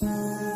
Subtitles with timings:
[0.00, 0.47] Música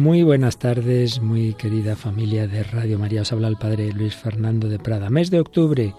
[0.00, 3.20] Muy buenas tardes, muy querida familia de Radio María.
[3.20, 5.10] Os habla el Padre Luis Fernando de Prada.
[5.10, 5.94] Mes de octubre,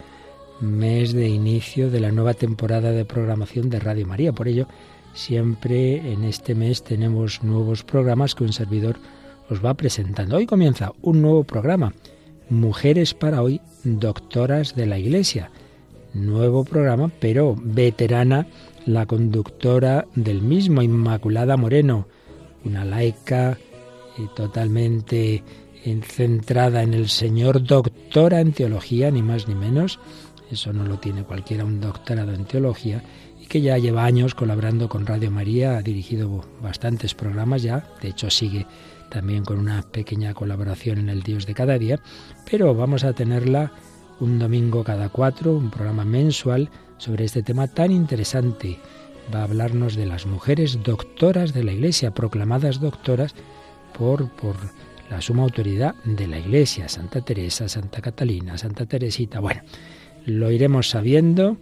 [0.59, 4.33] mes de inicio de la nueva temporada de programación de Radio María.
[4.33, 4.65] Por ello,
[5.13, 8.97] siempre en este mes tenemos nuevos programas que un servidor
[9.51, 10.37] os va presentando.
[10.37, 11.93] Hoy comienza un nuevo programa,
[12.49, 15.51] Mujeres para hoy, Doctoras de la Iglesia.
[16.15, 18.47] Nuevo programa, pero veterana
[18.87, 22.07] la conductora del mismo, Inmaculada Moreno,
[22.65, 23.59] una laica
[24.17, 25.43] y totalmente
[26.03, 29.99] centrada en el Señor, doctora en teología, ni más ni menos.
[30.51, 33.03] Eso no lo tiene cualquiera, un doctorado en teología,
[33.39, 38.09] y que ya lleva años colaborando con Radio María, ha dirigido bastantes programas ya, de
[38.09, 38.67] hecho sigue
[39.09, 41.99] también con una pequeña colaboración en el Dios de cada día,
[42.49, 43.71] pero vamos a tenerla
[44.19, 48.77] un domingo cada cuatro, un programa mensual sobre este tema tan interesante.
[49.33, 53.35] Va a hablarnos de las mujeres doctoras de la Iglesia, proclamadas doctoras
[53.97, 54.55] por, por
[55.09, 59.39] la suma autoridad de la Iglesia, Santa Teresa, Santa Catalina, Santa Teresita.
[59.39, 59.61] Bueno,
[60.25, 61.57] lo iremos sabiendo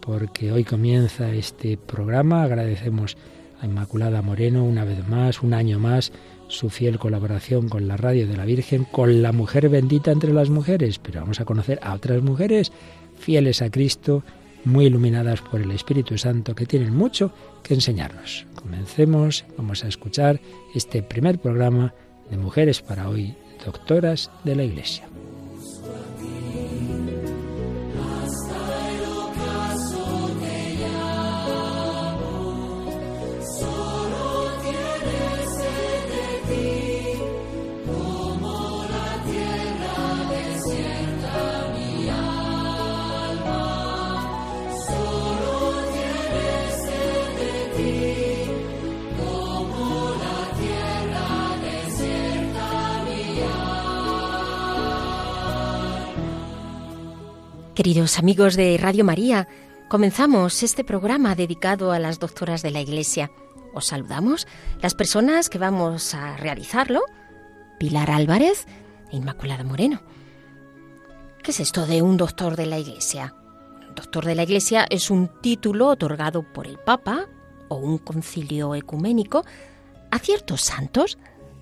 [0.00, 2.42] porque hoy comienza este programa.
[2.42, 3.16] Agradecemos
[3.60, 6.12] a Inmaculada Moreno una vez más, un año más,
[6.48, 10.50] su fiel colaboración con la Radio de la Virgen, con la mujer bendita entre las
[10.50, 10.98] mujeres.
[10.98, 12.72] Pero vamos a conocer a otras mujeres
[13.16, 14.24] fieles a Cristo,
[14.64, 17.32] muy iluminadas por el Espíritu Santo, que tienen mucho
[17.62, 18.46] que enseñarnos.
[18.54, 20.40] Comencemos, vamos a escuchar
[20.74, 21.94] este primer programa
[22.30, 23.34] de Mujeres para hoy,
[23.64, 25.08] doctoras de la Iglesia.
[57.82, 59.48] Queridos amigos de Radio María,
[59.88, 63.30] comenzamos este programa dedicado a las doctoras de la Iglesia.
[63.72, 64.46] Os saludamos
[64.82, 67.00] las personas que vamos a realizarlo,
[67.78, 68.66] Pilar Álvarez
[69.10, 70.02] e Inmaculada Moreno.
[71.42, 73.34] ¿Qué es esto de un doctor de la Iglesia?
[73.96, 77.30] doctor de la Iglesia es un título otorgado por el Papa
[77.68, 79.42] o un concilio ecuménico
[80.10, 81.16] a ciertos santos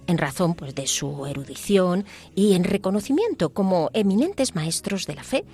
[0.09, 5.45] en razón pues, de su erudición y en reconocimiento como eminentes maestros de la fe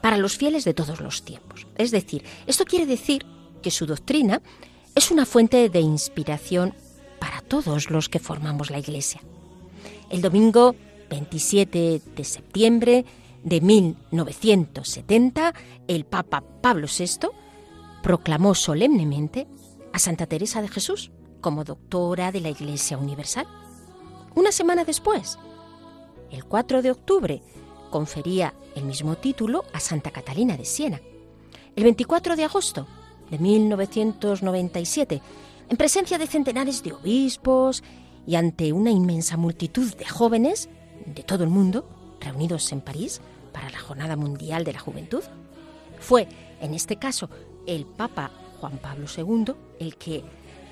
[0.00, 1.66] para los fieles de todos los tiempos.
[1.76, 3.24] Es decir, esto quiere decir
[3.62, 4.42] que su doctrina
[4.94, 6.74] es una fuente de inspiración
[7.18, 9.20] para todos los que formamos la Iglesia.
[10.10, 10.74] El domingo
[11.10, 13.04] 27 de septiembre
[13.42, 15.54] de 1970,
[15.86, 17.28] el Papa Pablo VI
[18.02, 19.46] proclamó solemnemente
[19.92, 21.10] a Santa Teresa de Jesús
[21.40, 23.46] como doctora de la Iglesia Universal.
[24.34, 25.38] Una semana después,
[26.30, 27.42] el 4 de octubre
[27.88, 31.00] confería el mismo título a Santa Catalina de Siena.
[31.76, 32.86] El 24 de agosto
[33.30, 35.22] de 1997,
[35.68, 37.82] en presencia de centenares de obispos
[38.26, 40.68] y ante una inmensa multitud de jóvenes
[41.06, 41.88] de todo el mundo
[42.20, 43.20] reunidos en París
[43.52, 45.22] para la Jornada Mundial de la Juventud,
[46.00, 46.28] fue,
[46.60, 47.28] en este caso,
[47.66, 48.30] el Papa
[48.60, 50.24] Juan Pablo II el que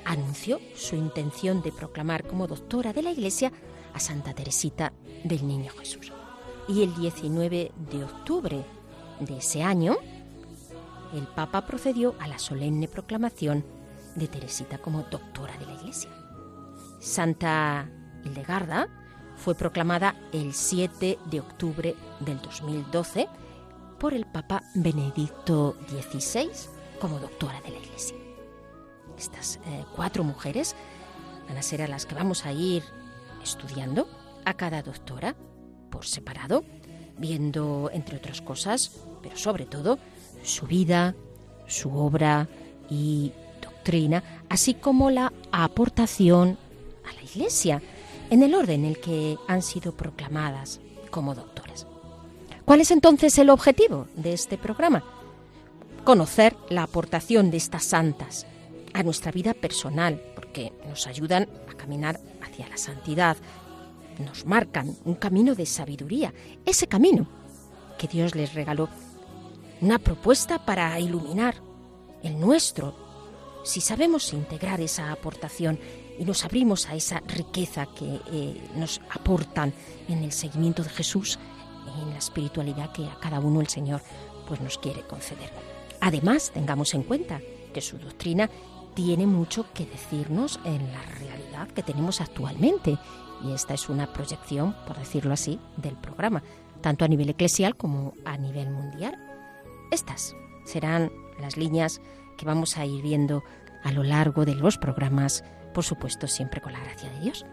[0.04, 3.52] anunció su intención de proclamar como doctora de la Iglesia
[3.92, 4.92] a Santa Teresita
[5.24, 6.12] del Niño Jesús
[6.68, 8.64] y el 19 de octubre
[9.20, 9.96] de ese año,
[11.14, 13.64] el Papa procedió a la solemne proclamación
[14.14, 16.10] de Teresita como doctora de la Iglesia.
[17.00, 17.88] Santa
[18.24, 18.88] Hildegarda
[19.36, 23.28] fue proclamada el 7 de octubre del 2012
[23.98, 26.50] por el Papa Benedicto XVI
[27.00, 28.16] como doctora de la Iglesia.
[29.16, 30.74] Estas eh, cuatro mujeres
[31.48, 32.82] van a ser a las que vamos a ir
[33.42, 34.08] estudiando
[34.44, 35.36] a cada doctora
[35.90, 36.64] por separado,
[37.18, 38.92] viendo, entre otras cosas,
[39.22, 39.98] pero sobre todo,
[40.42, 41.14] su vida,
[41.66, 42.48] su obra
[42.90, 46.58] y doctrina, así como la aportación
[47.08, 47.82] a la Iglesia
[48.30, 50.80] en el orden en el que han sido proclamadas
[51.10, 51.86] como doctoras.
[52.64, 55.04] ¿Cuál es entonces el objetivo de este programa?
[56.04, 58.46] Conocer la aportación de estas santas
[58.92, 63.36] a nuestra vida personal, porque nos ayudan a caminar hacia la santidad,
[64.22, 66.32] nos marcan un camino de sabiduría,
[66.64, 67.26] ese camino
[67.98, 68.88] que Dios les regaló,
[69.80, 71.56] una propuesta para iluminar
[72.22, 72.94] el nuestro,
[73.64, 75.78] si sabemos integrar esa aportación
[76.18, 79.72] y nos abrimos a esa riqueza que eh, nos aportan
[80.08, 81.38] en el seguimiento de Jesús,
[82.02, 84.00] en la espiritualidad que a cada uno el Señor
[84.46, 85.50] pues nos quiere conceder.
[86.00, 87.40] Además, tengamos en cuenta
[87.74, 88.48] que su doctrina
[88.96, 92.98] tiene mucho que decirnos en la realidad que tenemos actualmente
[93.44, 96.42] y esta es una proyección, por decirlo así, del programa,
[96.80, 99.14] tanto a nivel eclesial como a nivel mundial.
[99.92, 100.34] Estas
[100.64, 102.00] serán las líneas
[102.38, 103.44] que vamos a ir viendo
[103.84, 105.44] a lo largo de los programas,
[105.74, 107.44] por supuesto siempre con la gracia de Dios.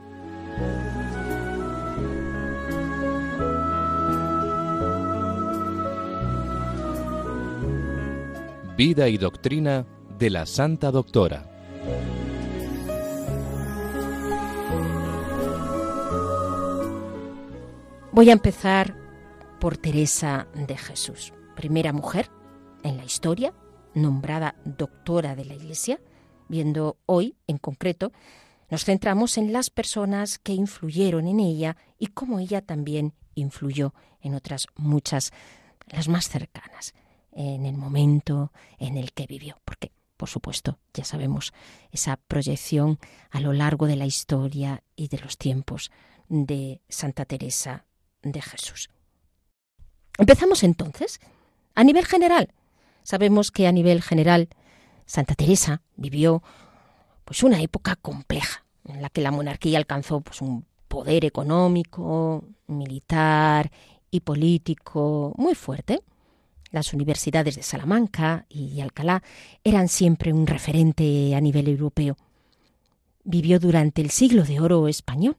[8.78, 9.86] Vida y doctrina
[10.24, 11.46] de la Santa Doctora.
[18.14, 18.96] Voy a empezar
[19.60, 22.32] por Teresa de Jesús, primera mujer
[22.86, 23.54] en la historia,
[23.96, 26.00] nombrada doctora de la Iglesia,
[26.48, 28.14] viendo hoy en concreto,
[28.70, 34.36] nos centramos en las personas que influyeron en ella y cómo ella también influyó en
[34.36, 35.34] otras muchas,
[35.88, 36.94] las más cercanas,
[37.34, 39.58] en el momento en el que vivió.
[39.66, 41.54] Porque, por supuesto, ya sabemos
[41.92, 43.00] esa proyección
[43.32, 45.92] a lo largo de la historia y de los tiempos
[46.30, 47.86] de Santa Teresa
[48.22, 48.90] de Jesús.
[50.18, 51.20] Empezamos entonces.
[51.76, 52.54] A nivel general,
[53.04, 54.50] sabemos que a nivel general
[55.06, 56.44] Santa Teresa vivió
[57.26, 63.72] pues una época compleja en la que la monarquía alcanzó pues un poder económico, militar
[64.12, 66.04] y político muy fuerte.
[66.74, 69.22] Las universidades de Salamanca y Alcalá
[69.64, 72.18] eran siempre un referente a nivel europeo.
[73.24, 75.38] Vivió durante el siglo de oro español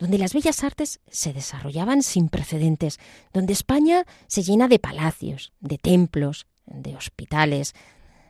[0.00, 2.98] donde las bellas artes se desarrollaban sin precedentes,
[3.32, 7.74] donde España se llena de palacios, de templos, de hospitales,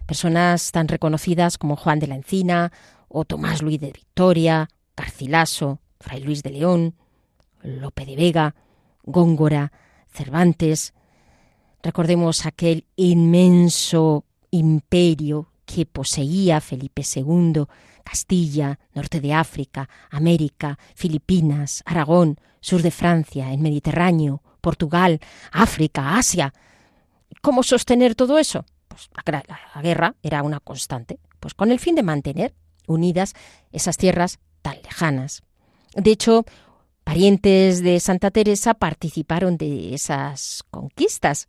[0.07, 2.73] personas tan reconocidas como Juan de la Encina
[3.09, 6.95] o Tomás Luis de Victoria, Garcilaso, Fray Luis de León,
[7.63, 8.55] Lope de Vega,
[9.03, 9.73] Góngora,
[10.13, 10.93] Cervantes.
[11.83, 17.65] Recordemos aquel inmenso imperio que poseía Felipe II,
[18.03, 25.21] Castilla, norte de África, América, Filipinas, Aragón, sur de Francia, el Mediterráneo, Portugal,
[25.53, 26.53] África, Asia.
[27.43, 28.65] ¿Cómo sostener todo eso?
[28.89, 32.55] Pues la, la guerra era una constante, pues con el fin de mantener
[32.87, 33.35] unidas
[33.71, 35.43] esas tierras tan lejanas.
[35.95, 36.45] De hecho,
[37.05, 41.49] parientes de Santa Teresa participaron de esas conquistas.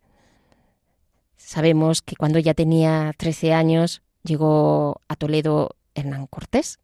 [1.50, 6.78] Sabemos que cuando ella tenía 13 años llegó a Toledo Hernán Cortés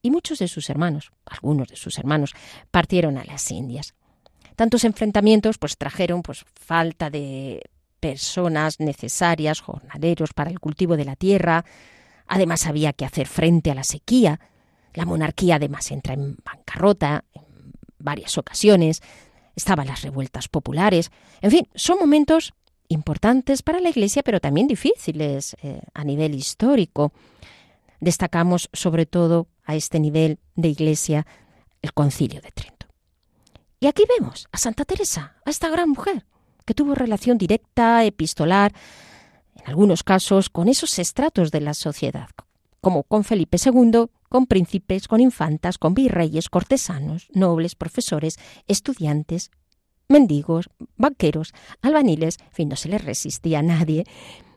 [0.00, 2.32] y muchos de sus hermanos, algunos de sus hermanos,
[2.70, 3.92] partieron a las Indias.
[4.56, 7.60] Tantos enfrentamientos pues trajeron pues falta de
[8.00, 11.66] personas necesarias, jornaleros para el cultivo de la tierra.
[12.26, 14.40] Además había que hacer frente a la sequía.
[14.94, 19.02] La monarquía además entra en bancarrota en varias ocasiones.
[19.54, 21.10] Estaban las revueltas populares.
[21.42, 22.54] En fin, son momentos
[22.92, 27.12] importantes para la Iglesia, pero también difíciles eh, a nivel histórico.
[28.00, 31.26] Destacamos sobre todo a este nivel de Iglesia
[31.82, 32.86] el concilio de Trento.
[33.80, 36.24] Y aquí vemos a Santa Teresa, a esta gran mujer,
[36.64, 38.72] que tuvo relación directa, epistolar,
[39.56, 42.28] en algunos casos con esos estratos de la sociedad,
[42.80, 49.50] como con Felipe II, con príncipes, con infantas, con virreyes, cortesanos, nobles, profesores, estudiantes,
[50.12, 54.04] mendigos, banqueros, albaniles, en fin, no se le resistía a nadie,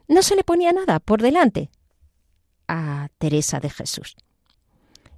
[0.07, 1.69] no se le ponía nada por delante.
[2.67, 4.15] A Teresa de Jesús.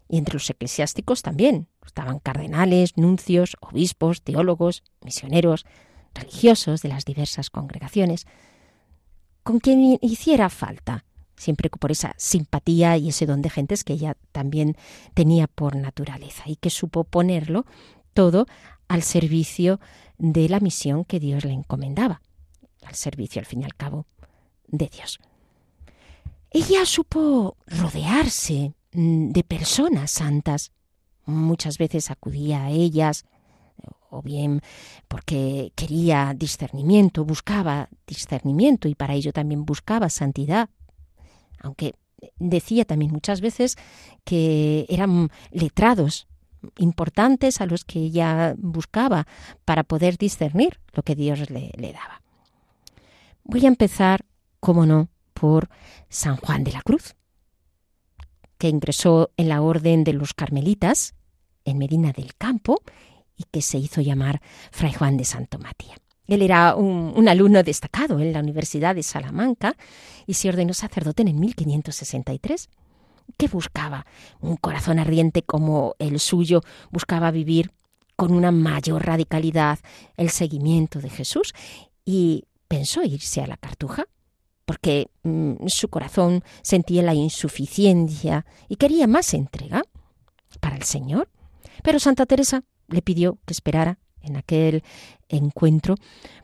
[0.10, 1.68] Y entre los eclesiásticos también.
[1.86, 5.66] Estaban cardenales, nuncios, obispos, teólogos, misioneros,
[6.14, 8.26] religiosos de las diversas congregaciones,
[9.44, 11.06] con quien hiciera falta,
[11.38, 14.76] siempre por esa simpatía y ese don de gentes que ella también
[15.14, 17.66] tenía por naturaleza y que supo ponerlo
[18.14, 18.48] todo
[18.88, 19.80] al servicio
[20.18, 22.22] de la misión que Dios le encomendaba,
[22.86, 24.06] al servicio, al fin y al cabo,
[24.68, 25.20] de Dios.
[26.50, 30.72] Ella supo rodearse mm, de personas santas.
[31.26, 33.26] Muchas veces acudía a ellas,
[34.10, 34.62] o bien
[35.08, 40.70] porque quería discernimiento, buscaba discernimiento y para ello también buscaba santidad
[41.60, 41.96] aunque
[42.40, 43.76] decía también muchas veces
[44.24, 46.28] que eran letrados
[46.78, 49.28] importantes a los que ella buscaba
[49.66, 52.22] para poder discernir lo que Dios le, daba.
[53.44, 54.26] Voy a empezar,
[54.60, 55.70] como no, por
[56.10, 57.16] San Juan de la Cruz,
[58.58, 61.14] que ingresó en la orden de los carmelitas
[61.64, 62.82] en Medina del Campo
[63.36, 66.00] y que se hizo llamar Fray Juan de Santo Matías.
[66.28, 69.76] Él era un, alumno destacado en la Universidad de Salamanca
[70.26, 72.70] y se ordenó sacerdote en 1563.
[73.38, 74.06] ¿Qué buscaba?
[74.40, 77.72] Un corazón ardiente como el suyo buscaba vivir
[78.16, 79.80] con una mayor radicalidad
[80.18, 81.54] el seguimiento de Jesús
[82.04, 84.06] y pensó irse a la cartuja
[84.66, 89.84] porque mm, su corazón sentía la insuficiencia y quería más entrega
[90.60, 91.30] para el Señor.
[91.84, 94.84] Pero Santa Teresa le pidió que esperara en aquel
[95.30, 95.96] encuentro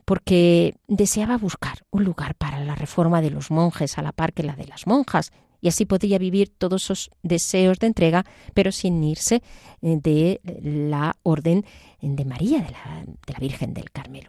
[0.04, 4.42] porque deseaba buscar un lugar para la reforma de los monjes a la par que
[4.42, 5.32] la de las monjas
[5.64, 9.42] y así podría vivir todos esos deseos de entrega, pero sin irse
[9.80, 11.64] eh, de la orden
[12.02, 14.28] de María, de la, de la Virgen del Carmelo.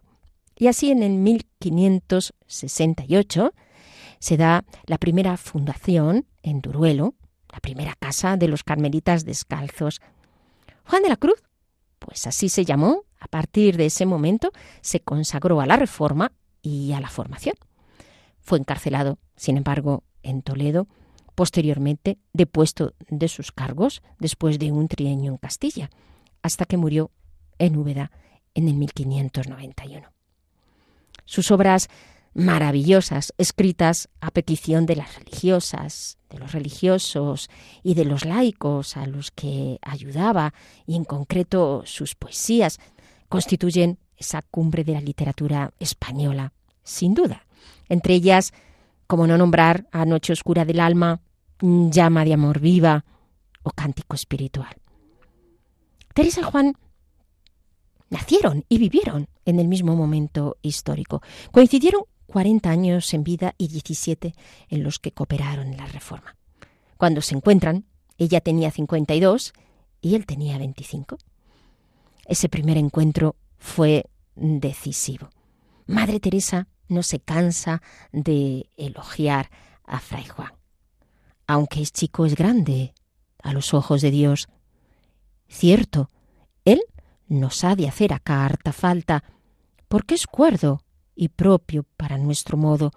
[0.57, 3.53] Y así en el 1568
[4.17, 7.15] se da la primera fundación en Duruelo,
[7.51, 9.99] la primera casa de los carmelitas descalzos.
[10.85, 11.43] Juan de la Cruz,
[11.99, 16.93] pues así se llamó a partir de ese momento se consagró a la reforma y
[16.93, 17.55] a la formación.
[18.39, 20.87] Fue encarcelado, sin embargo, en Toledo,
[21.35, 25.89] posteriormente depuesto de sus cargos después de un trienio en Castilla,
[26.41, 27.11] hasta que murió
[27.59, 28.11] en Úbeda
[28.53, 30.11] en el 1591.
[31.25, 31.89] Sus obras
[32.33, 37.49] maravillosas, escritas a petición de las religiosas, de los religiosos
[37.81, 40.53] y de los laicos a los que ayudaba,
[40.85, 42.79] y en concreto sus poesías,
[43.29, 46.51] constituyen esa cumbre de la literatura española,
[46.83, 47.45] sin duda.
[47.89, 48.53] Entre ellas,
[49.07, 51.21] como no nombrar a Noche Oscura del Alma,
[51.61, 53.05] Llama de Amor Viva
[53.63, 54.75] o Cántico Espiritual.
[56.13, 56.77] Teresa y Juan
[58.09, 61.21] nacieron y vivieron en el mismo momento histórico.
[61.51, 64.33] Coincidieron 40 años en vida y 17
[64.69, 66.35] en los que cooperaron en la reforma.
[66.97, 67.85] Cuando se encuentran,
[68.17, 69.53] ella tenía 52
[70.01, 71.17] y él tenía 25.
[72.25, 75.29] Ese primer encuentro fue decisivo.
[75.87, 77.81] Madre Teresa no se cansa
[78.11, 79.49] de elogiar
[79.85, 80.51] a Fray Juan.
[81.47, 82.93] Aunque es chico, es grande
[83.41, 84.47] a los ojos de Dios.
[85.47, 86.09] Cierto,
[86.63, 86.81] él
[87.27, 89.23] nos ha de hacer acá harta falta,
[89.87, 90.81] porque es cuerdo
[91.15, 92.91] y propio para nuestro modo,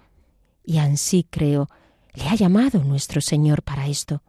[0.64, 1.69] y ansí creo,
[2.14, 4.23] le ha llamado nuestro Señor para esto.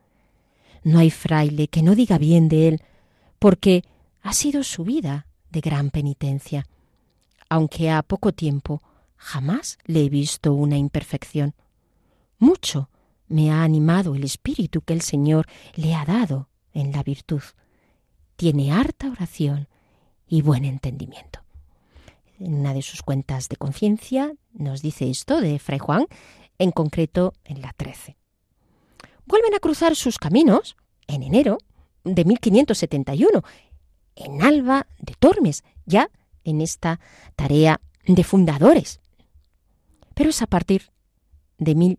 [0.83, 2.83] No hay fraile que no diga bien de él,
[3.39, 3.83] porque
[4.21, 6.67] ha sido su vida de gran penitencia,
[7.49, 8.81] aunque a poco tiempo
[9.15, 11.55] jamás le he visto una imperfección.
[12.37, 12.89] Mucho
[13.29, 17.41] me ha animado el espíritu que el Señor le ha dado en la virtud.
[18.35, 19.67] Tiene harta oración
[20.27, 21.39] y buen entendimiento.
[22.39, 26.07] En una de sus cuentas de conciencia nos dice esto de Fray Juan,
[26.57, 28.17] en concreto en la 13.
[29.25, 30.75] Vuelven a cruzar sus caminos
[31.07, 31.59] en enero
[32.03, 33.43] de 1571
[34.15, 36.09] en Alba de Tormes, ya
[36.43, 36.99] en esta
[37.35, 38.99] tarea de fundadores.
[40.15, 40.91] Pero es a partir
[41.57, 41.97] de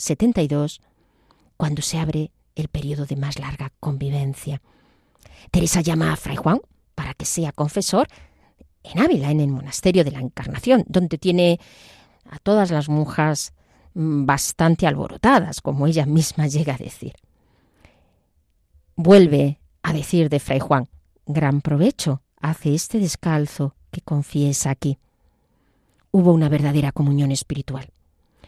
[0.00, 0.80] 1572
[1.56, 4.62] cuando se abre el periodo de más larga convivencia.
[5.50, 6.60] Teresa llama a Fray Juan
[6.94, 8.08] para que sea confesor
[8.82, 11.60] en Ávila, en el monasterio de la Encarnación, donde tiene
[12.30, 13.52] a todas las monjas
[13.94, 17.12] mm, bastante alborotadas, como ella misma llega a decir.
[18.96, 20.88] Vuelve a decir de Fray Juan,
[21.26, 24.98] gran provecho hace este descalzo que confiesa aquí.
[26.10, 27.90] Hubo una verdadera comunión espiritual.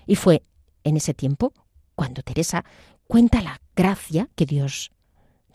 [0.06, 0.42] Y fue
[0.84, 1.52] en ese tiempo
[1.94, 2.64] cuando Teresa
[3.06, 4.90] cuenta la gracia que Dios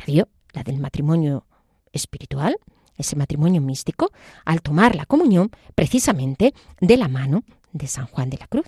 [0.05, 1.45] le dio, la del matrimonio
[1.91, 2.57] espiritual,
[2.97, 4.11] ese matrimonio místico,
[4.45, 8.67] al tomar la comunión precisamente de la mano de San Juan de la Cruz.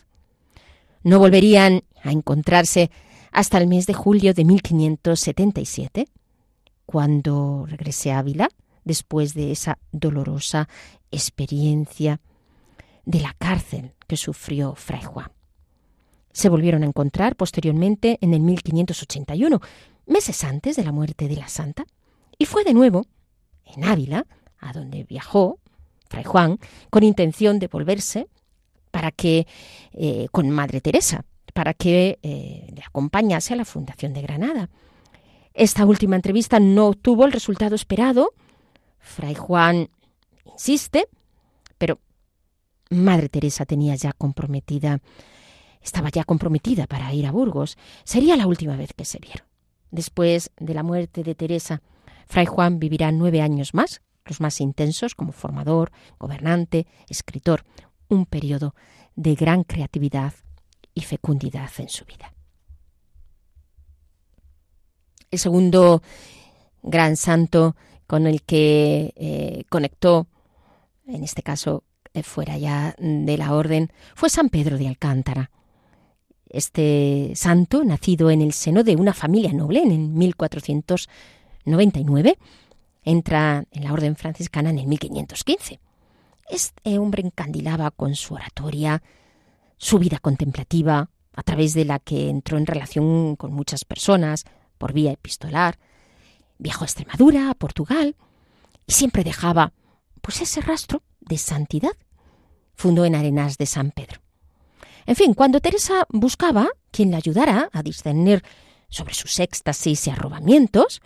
[1.04, 2.92] No volverían a encontrarse
[3.32, 6.08] hasta el mes de julio de 1577,
[6.86, 8.50] cuando regresé a Ávila,
[8.84, 10.68] después de esa dolorosa
[11.12, 12.22] experiencia
[13.06, 15.32] de la cárcel que sufrió Fray Juan.
[16.40, 19.60] Se volvieron a encontrar posteriormente en el 1581,
[20.06, 21.86] meses antes de la muerte de la santa,
[22.38, 23.06] y fue de nuevo
[23.66, 24.26] en Ávila,
[24.58, 25.60] a donde viajó
[26.10, 26.58] Fray Juan,
[26.90, 28.30] con intención de volverse
[28.90, 29.48] para que,
[29.92, 34.70] eh, con Madre Teresa, para que eh, le acompañase a la Fundación de Granada.
[35.54, 38.32] Esta última entrevista no obtuvo el resultado esperado.
[38.98, 39.90] Fray Juan
[40.46, 41.10] insiste,
[41.78, 42.00] pero
[42.90, 45.02] Madre Teresa tenía ya comprometida
[45.82, 47.78] estaba ya comprometida para ir a Burgos.
[48.04, 49.48] Sería la última vez que se vieron.
[49.92, 51.82] Después de la muerte de Teresa,
[52.28, 57.66] Fray Juan vivirá nueve años más, los más intensos como formador, gobernante, escritor,
[58.08, 58.76] un periodo
[59.16, 60.34] de gran creatividad
[60.94, 62.34] y fecundidad en su vida.
[65.32, 66.02] El segundo
[66.82, 67.76] gran santo
[68.08, 70.28] con el que eh, conectó,
[71.06, 71.84] en este caso
[72.14, 75.52] eh, fuera ya de la orden, fue San Pedro de Alcántara.
[76.50, 82.40] Este santo, nacido en el seno de una familia noble en 1499,
[83.04, 85.80] entra en la orden franciscana en el 1515.
[86.50, 89.04] Este hombre encandilaba con su oratoria,
[89.78, 94.46] su vida contemplativa, a través de la que entró en relación con muchas personas
[94.78, 95.78] por vía epistolar.
[96.58, 98.16] Viajó a Extremadura, a Portugal,
[98.88, 99.72] y siempre dejaba
[100.22, 101.94] pues ese rastro de santidad.
[102.76, 104.20] Fundó en Arenas de San Pedro.
[105.10, 108.44] En fin, cuando Teresa buscaba quien la ayudara a discernir
[108.90, 111.02] sobre sus éxtasis y arrobamientos,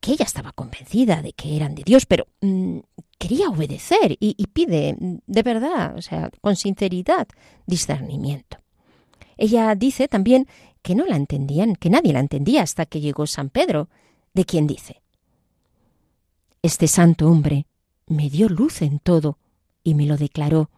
[0.00, 2.78] que ella estaba convencida de que eran de Dios, pero mm,
[3.20, 7.28] quería obedecer y, y, pide de verdad, o sea, con sinceridad,
[7.64, 8.56] discernimiento.
[9.36, 10.48] Ella dice también
[10.82, 13.88] que no la entendían, que nadie la entendía hasta que llegó San Pedro,
[14.34, 15.00] de quien dice,
[16.60, 17.68] Este santo hombre
[18.08, 19.38] me dio luz en todo
[19.84, 20.70] y me lo declaró,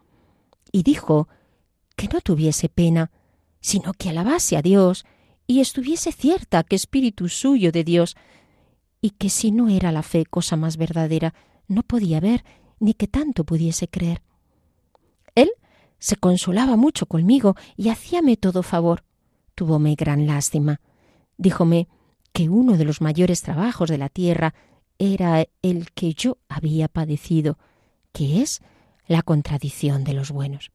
[0.71, 1.27] y dijo
[1.95, 3.11] que no tuviese pena,
[3.59, 5.05] sino que alabase a Dios
[5.47, 8.15] y estuviese cierta que espíritu suyo de Dios,
[9.01, 11.35] y que si no era la fe cosa más verdadera,
[11.67, 12.43] no podía ver
[12.79, 14.23] ni que tanto pudiese creer.
[15.35, 15.51] Él
[15.99, 19.03] se consolaba mucho conmigo y hacíame todo favor.
[19.53, 20.81] Tuvome gran lástima.
[21.37, 21.87] Díjome
[22.33, 24.53] que uno de los mayores trabajos de la tierra
[24.97, 27.57] era el que yo había padecido,
[28.11, 28.61] que es
[29.07, 30.71] la contradicción de los buenos.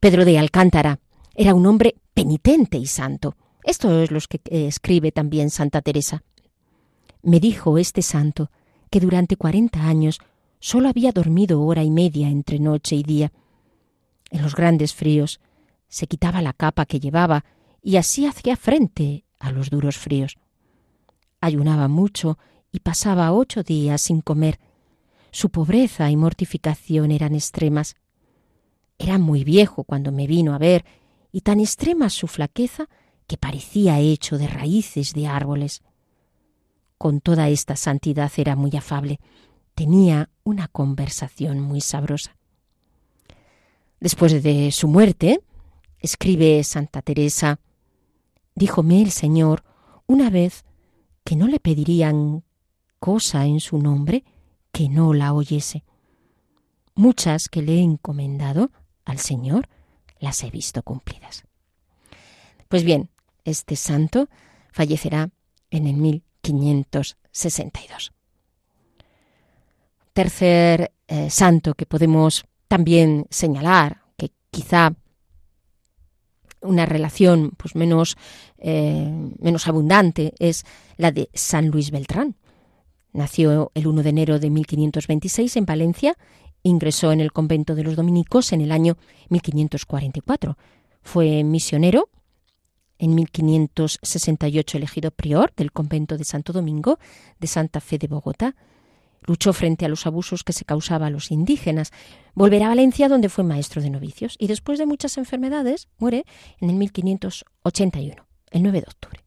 [0.00, 0.98] Pedro de Alcántara
[1.34, 3.36] era un hombre penitente y santo.
[3.62, 6.24] Esto es lo que escribe también Santa Teresa.
[7.22, 8.50] Me dijo este santo
[8.90, 10.18] que durante cuarenta años
[10.58, 13.30] solo había dormido hora y media entre noche y día.
[14.30, 15.38] En los grandes fríos
[15.88, 17.44] se quitaba la capa que llevaba
[17.82, 20.38] y así hacía frente a los duros fríos.
[21.42, 22.38] Ayunaba mucho
[22.72, 24.60] y pasaba ocho días sin comer.
[25.30, 27.96] Su pobreza y mortificación eran extremas.
[29.02, 30.84] Era muy viejo cuando me vino a ver,
[31.32, 32.86] y tan extrema su flaqueza
[33.26, 35.82] que parecía hecho de raíces de árboles.
[36.98, 39.18] Con toda esta santidad era muy afable,
[39.74, 42.36] tenía una conversación muy sabrosa.
[44.00, 45.40] Después de su muerte,
[45.98, 47.58] escribe Santa Teresa,
[48.54, 49.64] díjome el Señor
[50.06, 50.66] una vez
[51.24, 52.44] que no le pedirían
[52.98, 54.24] cosa en su nombre
[54.72, 55.84] que no la oyese.
[56.94, 58.70] Muchas que le he encomendado
[59.04, 59.68] al Señor,
[60.18, 61.44] las he visto cumplidas.
[62.68, 63.10] Pues bien,
[63.44, 64.28] este santo
[64.72, 65.30] fallecerá
[65.70, 68.12] en el 1562.
[70.12, 74.94] Tercer eh, santo que podemos también señalar, que quizá
[76.60, 78.16] una relación pues menos,
[78.58, 80.64] eh, menos abundante es
[80.96, 82.36] la de San Luis Beltrán.
[83.12, 86.16] Nació el 1 de enero de 1526 en Valencia
[86.62, 88.96] Ingresó en el convento de los dominicos en el año
[89.30, 90.56] 1544.
[91.02, 92.08] Fue misionero.
[92.98, 96.98] En 1568 elegido prior del convento de Santo Domingo
[97.38, 98.56] de Santa Fe de Bogotá.
[99.22, 101.92] Luchó frente a los abusos que se causaba a los indígenas.
[102.34, 106.24] Volverá a Valencia donde fue maestro de novicios y después de muchas enfermedades muere
[106.60, 109.20] en el 1581, el 9 de octubre.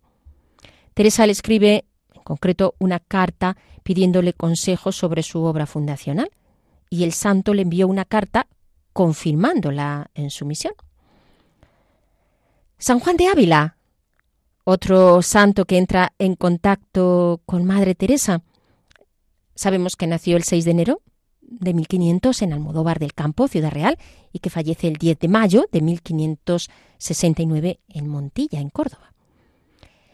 [0.94, 6.30] Teresa le escribe en concreto una carta pidiéndole consejos sobre su obra fundacional
[6.94, 8.46] y el santo le envió una carta
[8.94, 10.76] confirmándola en su misión.
[12.78, 13.78] San Juan de Ávila,
[14.64, 18.44] otro santo que entra en contacto con Madre Teresa.
[19.56, 21.02] Sabemos que nació el 6 de enero
[21.42, 23.98] de 1500 en Almodóvar del Campo, Ciudad Real,
[24.32, 29.13] y que fallece el 10 de mayo de 1569 en Montilla, en Córdoba.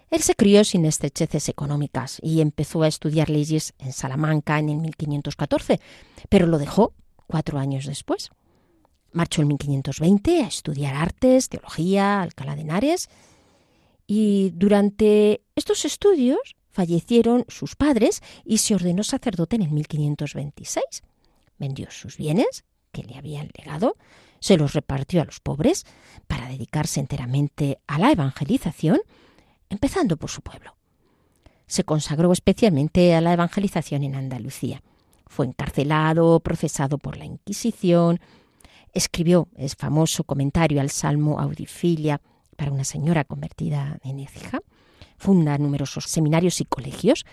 [0.09, 4.77] Él se crió sin estrecheces económicas y empezó a estudiar leyes en Salamanca en el
[4.77, 5.79] 1514,
[6.29, 6.93] pero lo dejó
[7.27, 8.31] cuatro años después.
[9.11, 13.09] Marchó en 1520 a estudiar artes, teología, Alcalá de Henares,
[14.07, 21.03] y durante estos estudios fallecieron sus padres y se ordenó sacerdote en el 1526.
[21.57, 23.97] Vendió sus bienes, que le habían legado,
[24.39, 25.85] se los repartió a los pobres
[26.27, 29.01] para dedicarse enteramente a la evangelización
[29.69, 30.75] empezando por su pueblo.
[31.67, 34.81] Se consagró especialmente a la evangelización en Andalucía.
[35.27, 38.19] Fue encarcelado, procesado por la Inquisición.
[38.91, 42.21] escribió el famoso comentario al Salmo Audifilia
[42.55, 44.59] para una señora convertida en Écija,
[45.17, 47.25] funda numerosos seminarios y colegios,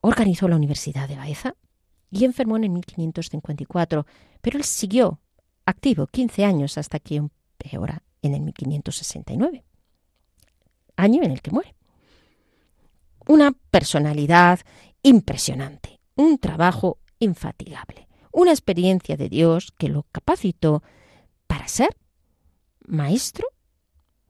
[0.00, 1.54] organizó la Universidad de Baeza
[2.10, 4.06] y enfermó en 1554,
[4.40, 5.20] pero él siguió
[5.64, 9.64] activo 15 años hasta que empeora en el 1569,
[10.96, 11.74] año en el que muere.
[13.28, 14.60] Una personalidad
[15.02, 20.82] impresionante, un trabajo infatigable, una experiencia de Dios que lo capacitó
[21.46, 21.96] para ser
[22.86, 23.48] maestro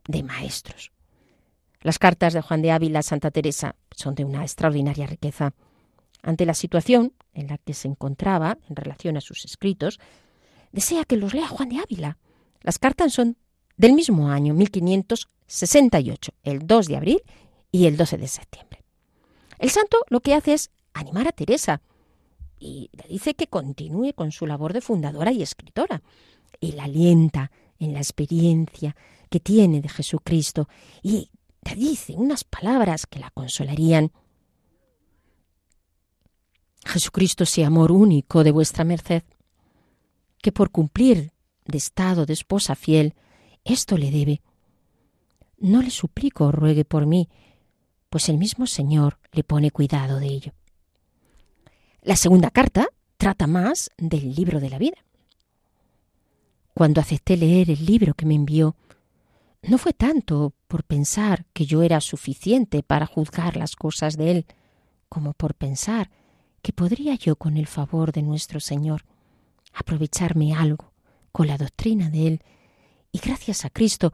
[0.07, 0.93] de maestros.
[1.81, 5.55] Las cartas de Juan de Ávila a Santa Teresa son de una extraordinaria riqueza.
[6.23, 10.01] Ante la situación en la que se encontraba en relación a sus escritos,
[10.73, 12.19] desea que los lea Juan de Ávila.
[12.63, 13.37] Las cartas son
[13.77, 17.23] del mismo año, 1568, el 2 de abril
[17.71, 18.85] y el 12 de septiembre.
[19.59, 21.83] El santo lo que hace es animar a Teresa
[22.59, 26.03] y le dice que continúe con su labor de fundadora y escritora.
[26.61, 28.97] Y la alienta en la experiencia
[29.29, 30.69] que tiene de Jesucristo
[31.03, 31.31] y
[31.62, 34.12] le dice unas palabras que la consolarían.
[36.85, 39.23] Jesucristo sea amor único de vuestra merced,
[40.41, 41.33] que por cumplir
[41.67, 43.15] de estado de esposa fiel,
[43.67, 44.43] esto le debe.
[45.59, 47.29] No le suplico ruegue por mí,
[48.09, 50.53] pues el mismo Señor le pone cuidado de ello.
[52.03, 54.97] La segunda carta trata más del libro de la vida.
[56.75, 58.77] Cuando acepté leer el libro que me envió,
[59.63, 64.47] no fue tanto por pensar que yo era suficiente para juzgar las cosas de él,
[65.09, 66.11] como por pensar
[66.63, 69.05] que podría yo, con el favor de nuestro Señor,
[69.73, 70.93] aprovecharme algo
[71.33, 72.43] con la doctrina de él,
[73.17, 74.13] y gracias a Cristo,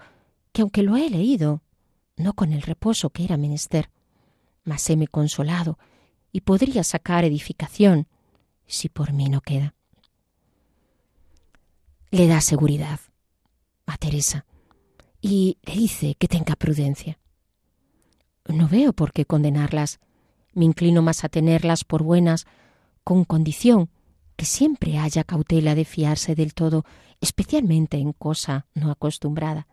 [0.52, 1.60] que aunque lo he leído,
[2.16, 3.90] no con el reposo que era menester,
[4.62, 5.76] mas heme consolado
[6.30, 8.06] y podría sacar edificación
[8.64, 9.74] si por mí no queda.
[12.12, 13.00] Le da seguridad
[13.86, 14.46] a Teresa
[15.20, 17.18] y le dice que tenga prudencia.
[18.46, 19.98] No veo por qué condenarlas.
[20.52, 22.46] Me inclino más a tenerlas por buenas,
[23.02, 23.90] con condición
[24.36, 26.84] que siempre haya cautela de fiarse del todo,
[27.20, 29.66] especialmente en cosa no acostumbrada.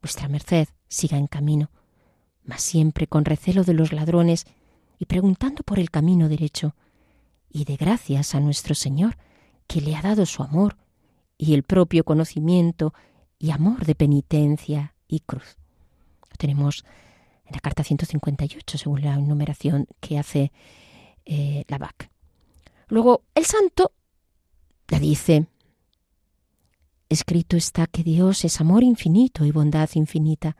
[0.00, 1.70] Vuestra merced siga en camino,
[2.44, 4.46] mas siempre con recelo de los ladrones
[4.98, 6.74] y preguntando por el camino derecho,
[7.50, 9.16] y de gracias a nuestro Señor,
[9.66, 10.76] que le ha dado su amor
[11.36, 12.94] y el propio conocimiento
[13.38, 15.56] y amor de penitencia y cruz.
[16.30, 16.84] Lo tenemos
[17.44, 20.52] en la carta 158, según la enumeración que hace
[21.24, 22.11] eh, la BAC.
[22.92, 23.92] Luego, el santo
[24.88, 25.46] le dice,
[27.08, 30.58] escrito está que Dios es amor infinito y bondad infinita,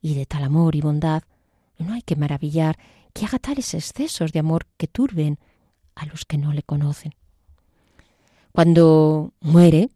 [0.00, 1.24] y de tal amor y bondad
[1.78, 2.78] no hay que maravillar
[3.12, 5.40] que haga tales excesos de amor que turben
[5.96, 7.16] a los que no le conocen.
[8.52, 9.90] Cuando muere,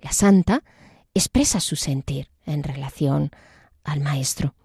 [0.00, 0.64] la santa
[1.14, 3.30] expresa su sentir en relación
[3.84, 4.56] al maestro.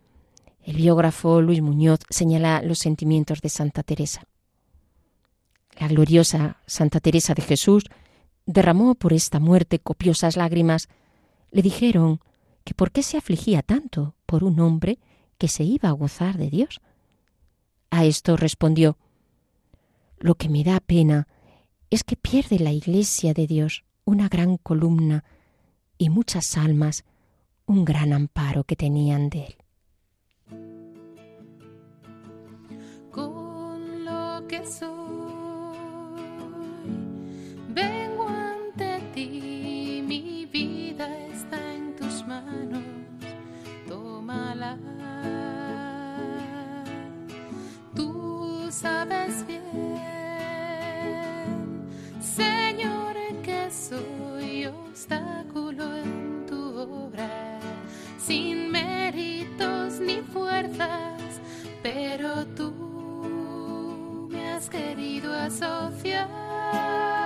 [0.63, 4.27] El biógrafo Luis Muñoz señala los sentimientos de Santa Teresa.
[5.79, 7.83] La gloriosa Santa Teresa de Jesús
[8.45, 10.87] derramó por esta muerte copiosas lágrimas.
[11.51, 12.19] Le dijeron
[12.63, 14.99] que por qué se afligía tanto por un hombre
[15.37, 16.81] que se iba a gozar de Dios.
[17.91, 18.97] A esto respondió,
[20.19, 21.27] Lo que me da pena
[21.89, 25.23] es que pierde la Iglesia de Dios una gran columna
[25.97, 27.05] y muchas almas
[27.65, 29.55] un gran amparo que tenían de él.
[33.11, 35.26] Con lo que soy,
[37.77, 42.81] vengo ante ti, mi vida está en tus manos,
[43.87, 44.77] tómala.
[47.95, 49.61] Tú sabes bien,
[52.19, 57.59] Señor, que soy obstáculo en tu obra,
[58.17, 61.21] sin méritos ni fuerzas,
[61.83, 67.16] pero tú me has querido asociar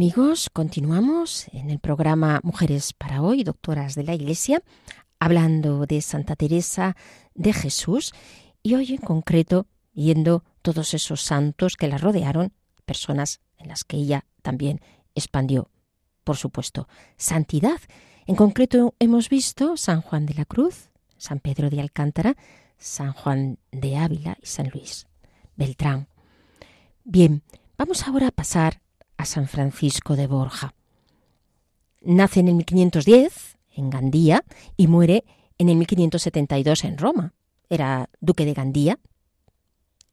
[0.00, 4.62] amigos, continuamos en el programa Mujeres para hoy, doctoras de la Iglesia,
[5.18, 6.96] hablando de Santa Teresa
[7.34, 8.14] de Jesús
[8.62, 12.54] y hoy en concreto viendo todos esos santos que la rodearon,
[12.86, 14.80] personas en las que ella también
[15.14, 15.68] expandió,
[16.24, 17.78] por supuesto, santidad.
[18.26, 22.38] En concreto hemos visto San Juan de la Cruz, San Pedro de Alcántara,
[22.78, 25.06] San Juan de Ávila y San Luis
[25.56, 26.08] Beltrán.
[27.04, 27.42] Bien,
[27.76, 28.80] vamos ahora a pasar
[29.20, 30.74] a San Francisco de Borja.
[32.00, 34.44] Nace en el 1510 en Gandía
[34.78, 35.24] y muere
[35.58, 37.34] en el 1572 en Roma.
[37.68, 38.98] Era duque de Gandía,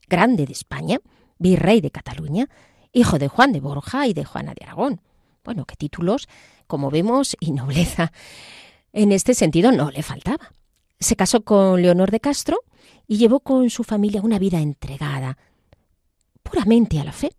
[0.10, 1.00] grande de España,
[1.40, 2.50] virrey de Cataluña,
[2.92, 5.02] hijo de Juan de Borja y de Juana de Aragón.
[5.46, 6.28] Bueno, qué títulos,
[6.68, 8.12] como vemos, y nobleza.
[8.92, 10.52] En este sentido no le faltaba.
[11.00, 12.60] Se casó con Leonor de Castro
[13.08, 15.38] y llevó con su familia una vida entregada
[16.44, 17.32] puramente a la fe.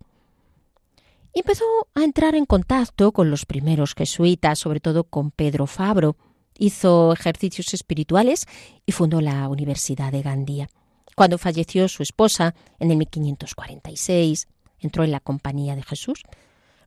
[1.35, 1.65] Y empezó
[1.95, 6.17] a entrar en contacto con los primeros jesuitas, sobre todo con Pedro Fabro.
[6.59, 8.47] Hizo ejercicios espirituales
[8.85, 10.69] y fundó la Universidad de Gandía.
[11.15, 14.49] Cuando falleció su esposa en el 1546,
[14.81, 16.23] entró en la Compañía de Jesús,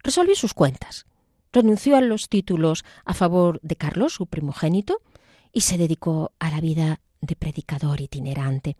[0.03, 1.05] resolvió sus cuentas,
[1.51, 5.01] renunció a los títulos a favor de Carlos, su primogénito,
[5.53, 8.77] y se dedicó a la vida de predicador itinerante.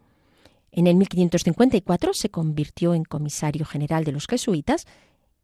[0.72, 4.88] En el 1554 se convirtió en comisario general de los jesuitas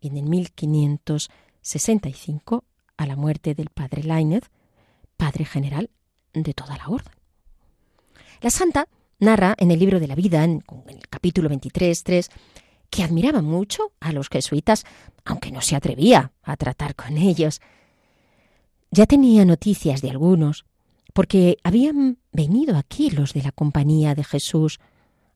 [0.02, 2.66] en el 1565,
[2.98, 4.50] a la muerte del padre Lainez,
[5.18, 5.90] padre general
[6.34, 7.14] de toda la orden.
[8.42, 8.88] La santa
[9.20, 12.30] narra en el libro de la vida, en el capítulo 23, 3,
[12.90, 14.86] que admiraba mucho a los jesuitas,
[15.26, 17.62] aunque no se atrevía a tratar con ellos.
[18.92, 20.66] Ya tenía noticias de algunos,
[21.14, 24.80] porque habían venido aquí los de la compañía de Jesús,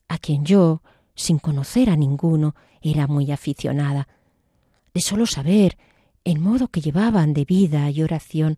[0.08, 0.82] a quien yo,
[1.16, 4.08] sin conocer a ninguno, era muy aficionada.
[4.94, 5.78] De solo saber
[6.24, 8.58] el modo que llevaban de vida y oración,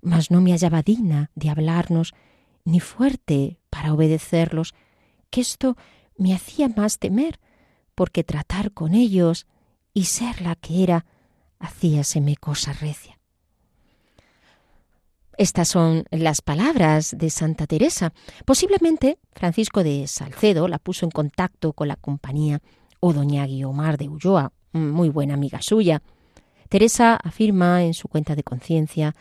[0.00, 2.14] mas no me hallaba digna de hablarnos,
[2.64, 4.74] ni fuerte para obedecerlos,
[5.30, 5.76] que esto
[6.16, 7.38] me hacía más temer,
[7.94, 9.46] porque tratar con ellos
[9.92, 11.06] y ser la que era,
[11.58, 13.18] hacíaseme cosa recia.
[15.36, 18.12] Estas son las palabras de Santa Teresa.
[18.44, 22.60] Posiblemente Francisco de Salcedo la puso en contacto con la compañía
[23.00, 26.02] o doña Guiomar de Ulloa, muy buena amiga suya.
[26.68, 29.14] Teresa afirma en su cuenta de conciencia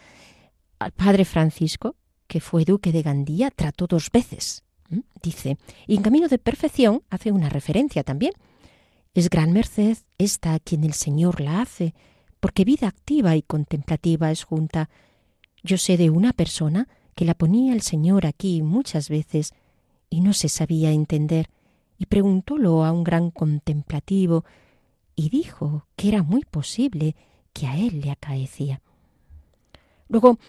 [0.78, 1.96] al padre Francisco,
[2.28, 4.64] que fue duque de Gandía, trató dos veces,
[5.22, 5.58] dice,
[5.88, 8.34] y en camino de perfección hace una referencia también.
[9.16, 11.96] Es gran merced esta a quien el Señor la hace,
[12.40, 14.90] porque vida activa y contemplativa es junta.
[15.64, 19.54] Yo sé de una persona que la ponía el Señor aquí muchas veces
[20.10, 21.50] y no se sabía entender,
[21.98, 24.46] y preguntólo a un gran contemplativo,
[25.20, 27.14] y dijo que era muy posible
[27.52, 28.82] que a él le acaecía.
[30.08, 30.40] Luego,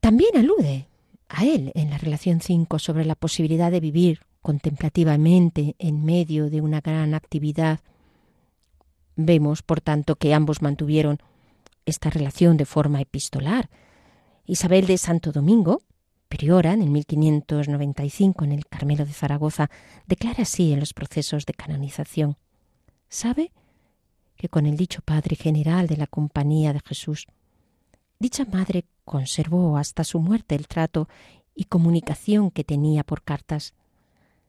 [0.00, 0.88] también alude
[1.28, 6.60] a él en la relación 5 sobre la posibilidad de vivir contemplativamente en medio de
[6.60, 7.78] una gran actividad.
[9.14, 11.18] Vemos, por tanto, que ambos mantuvieron
[11.86, 13.70] esta relación de forma epistolar.
[14.44, 15.82] Isabel de Santo Domingo,
[16.28, 19.70] priora, en el 1595, en el Carmelo de Zaragoza,
[20.08, 22.36] declara así en los procesos de canonización.
[23.12, 23.52] ¿Sabe
[24.36, 27.26] que con el dicho Padre General de la Compañía de Jesús,
[28.18, 31.10] dicha madre conservó hasta su muerte el trato
[31.54, 33.74] y comunicación que tenía por cartas?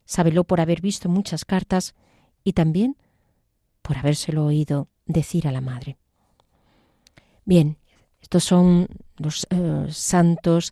[0.06, 1.94] Sábelo por haber visto muchas cartas
[2.46, 2.96] y también
[3.82, 5.98] por habérselo oído decir a la madre.
[7.44, 7.76] Bien,
[8.22, 10.72] estos son los eh, santos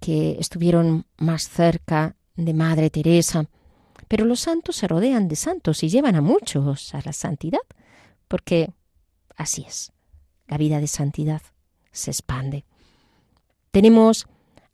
[0.00, 3.48] que estuvieron más cerca de Madre Teresa,
[4.10, 7.60] pero los santos se rodean de santos y llevan a muchos a la santidad,
[8.26, 8.72] porque
[9.36, 9.92] así es,
[10.48, 11.40] la vida de santidad
[11.92, 12.64] se expande.
[13.70, 14.26] Tenemos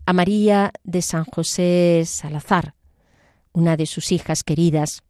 [0.07, 2.77] a María de San José Salazar,
[3.53, 5.03] una de sus hijas queridas,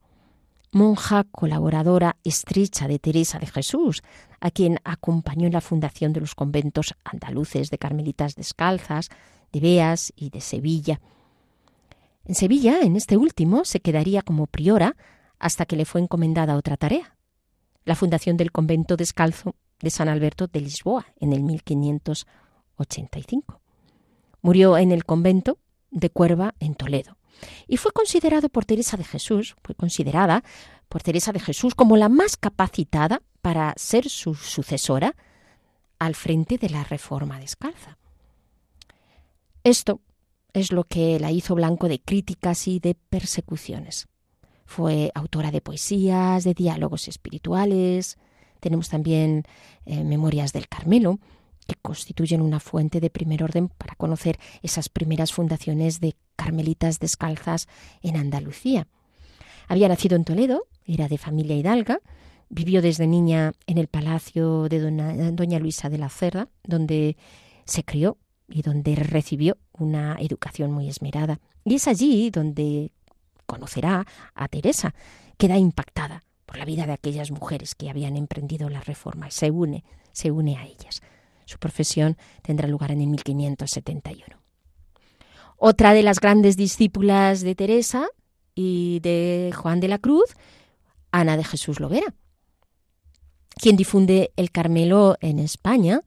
[0.72, 4.02] monja colaboradora estrecha de Teresa de Jesús,
[4.40, 9.08] a quien acompañó en la fundación de los conventos andaluces de Carmelitas Descalzas,
[9.52, 11.00] de Beas y de Sevilla.
[12.26, 14.96] En Sevilla, en este último, se quedaría como priora
[15.38, 17.16] hasta que le fue encomendada otra tarea,
[17.84, 23.60] la fundación del convento descalzo de San Alberto de Lisboa en el 1585.
[24.42, 25.60] Murió en el convento
[25.92, 27.16] de Cuerva en Toledo
[27.68, 30.42] y fue considerado por Teresa de Jesús, fue considerada
[30.88, 35.14] por Teresa de Jesús como la más capacitada para ser su sucesora
[36.00, 37.98] al frente de la reforma descalza.
[39.62, 40.00] Esto
[40.58, 44.08] es lo que la hizo blanco de críticas y de persecuciones.
[44.64, 48.18] Fue autora de poesías, de diálogos espirituales.
[48.60, 49.44] Tenemos también
[49.84, 51.20] eh, Memorias del Carmelo,
[51.66, 57.68] que constituyen una fuente de primer orden para conocer esas primeras fundaciones de carmelitas descalzas
[58.02, 58.86] en Andalucía.
[59.68, 62.00] Había nacido en Toledo, era de familia hidalga,
[62.48, 64.80] vivió desde niña en el palacio de
[65.32, 67.16] doña Luisa de la Cerda, donde
[67.64, 68.16] se crió
[68.48, 71.40] y donde recibió una educación muy esmerada.
[71.64, 72.92] Y es allí donde
[73.46, 74.94] conocerá a Teresa,
[75.36, 79.84] queda impactada por la vida de aquellas mujeres que habían emprendido la reforma se une,
[80.12, 81.02] se une a ellas.
[81.44, 84.24] Su profesión tendrá lugar en el 1571.
[85.56, 88.08] Otra de las grandes discípulas de Teresa
[88.54, 90.36] y de Juan de la Cruz,
[91.12, 92.14] Ana de Jesús Lovera,
[93.54, 96.02] quien difunde el Carmelo en España,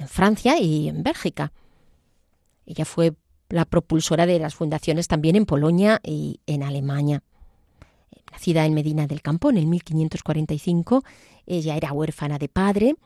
[0.00, 1.52] en Francia y en Bélgica.
[2.64, 3.14] Ella fue
[3.50, 7.22] la propulsora de las fundaciones también en Polonia y en Alemania.
[8.32, 11.04] Nacida en Medina del Campo en el 1545,
[11.46, 12.96] ella era huérfana de padre.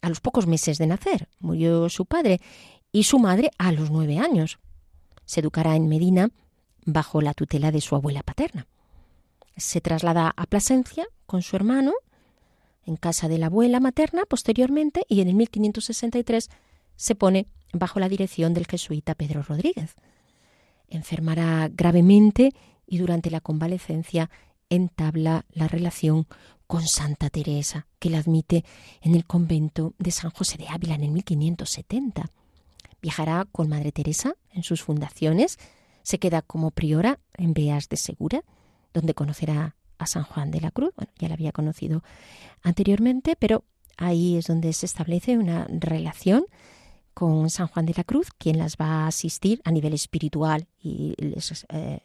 [0.00, 2.40] A los pocos meses de nacer murió su padre
[2.90, 4.58] y su madre a los nueve años.
[5.24, 6.30] Se educará en Medina
[6.84, 8.66] bajo la tutela de su abuela paterna.
[9.56, 11.92] Se traslada a Plasencia con su hermano
[12.84, 16.50] en casa de la abuela materna posteriormente y en el 1563
[16.96, 19.94] se pone bajo la dirección del jesuita Pedro Rodríguez.
[20.88, 22.52] Enfermará gravemente
[22.86, 24.30] y durante la convalecencia
[24.68, 26.26] entabla la relación
[26.66, 28.64] con Santa Teresa, que la admite
[29.02, 32.30] en el convento de San José de Ávila en el 1570.
[33.02, 35.58] Viajará con Madre Teresa en sus fundaciones,
[36.02, 38.42] se queda como priora en Beas de Segura,
[38.94, 40.92] donde conocerá San Juan de la Cruz.
[40.96, 42.02] Bueno, ya la había conocido
[42.62, 43.64] anteriormente, pero
[43.96, 46.44] ahí es donde se establece una relación
[47.14, 51.14] con San Juan de la Cruz, quien las va a asistir a nivel espiritual y
[51.18, 52.00] les, eh,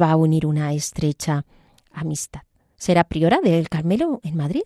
[0.00, 1.44] va a unir una estrecha
[1.92, 2.42] amistad.
[2.76, 4.62] Será priora del Carmelo en Madrid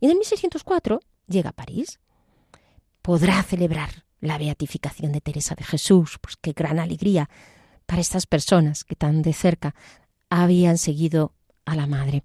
[0.00, 2.00] y en el 1604 llega a París.
[3.02, 7.28] Podrá celebrar la beatificación de Teresa de Jesús, pues qué gran alegría
[7.86, 9.74] para estas personas que tan de cerca
[10.30, 11.32] habían seguido
[11.68, 12.24] a la Madre.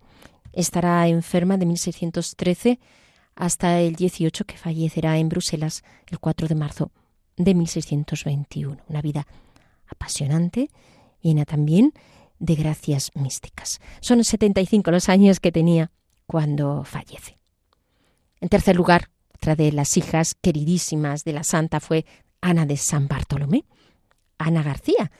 [0.54, 2.80] Estará enferma de 1613
[3.36, 6.92] hasta el 18 que fallecerá en Bruselas el 4 de marzo
[7.36, 8.78] de 1621.
[8.88, 9.28] Una vida
[9.88, 10.70] apasionante,
[11.22, 11.94] llena también
[12.40, 13.82] de gracias místicas.
[14.00, 15.92] Son 75 los años que tenía
[16.26, 17.38] cuando fallece.
[18.40, 22.06] En tercer lugar, otra de las hijas queridísimas de la santa fue
[22.42, 23.66] Ana de San Bartolomé,
[24.38, 25.12] Ana García,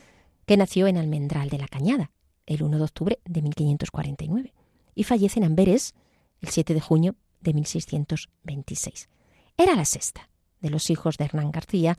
[0.46, 2.10] que nació en Almendral de la Cañada
[2.46, 4.52] el 1 de octubre de 1549
[4.94, 5.94] y fallece en Amberes
[6.40, 9.08] el 7 de junio de 1626.
[9.56, 10.28] Era la sexta
[10.60, 11.98] de los hijos de Hernán García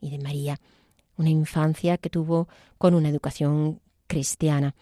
[0.00, 0.60] y de María,
[1.16, 4.74] una infancia que tuvo con una educación cristiana.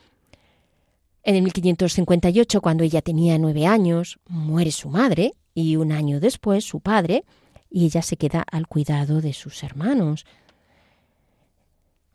[1.23, 6.65] En el 1558, cuando ella tenía nueve años, muere su madre y un año después
[6.65, 7.25] su padre,
[7.71, 10.25] y ella se queda al cuidado de sus hermanos.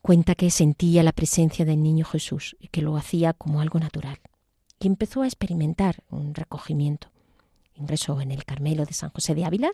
[0.03, 4.19] Cuenta que sentía la presencia del niño Jesús y que lo hacía como algo natural.
[4.77, 7.07] Y empezó a experimentar un recogimiento.
[7.73, 9.71] Ingresó en el Carmelo de San José de Ávila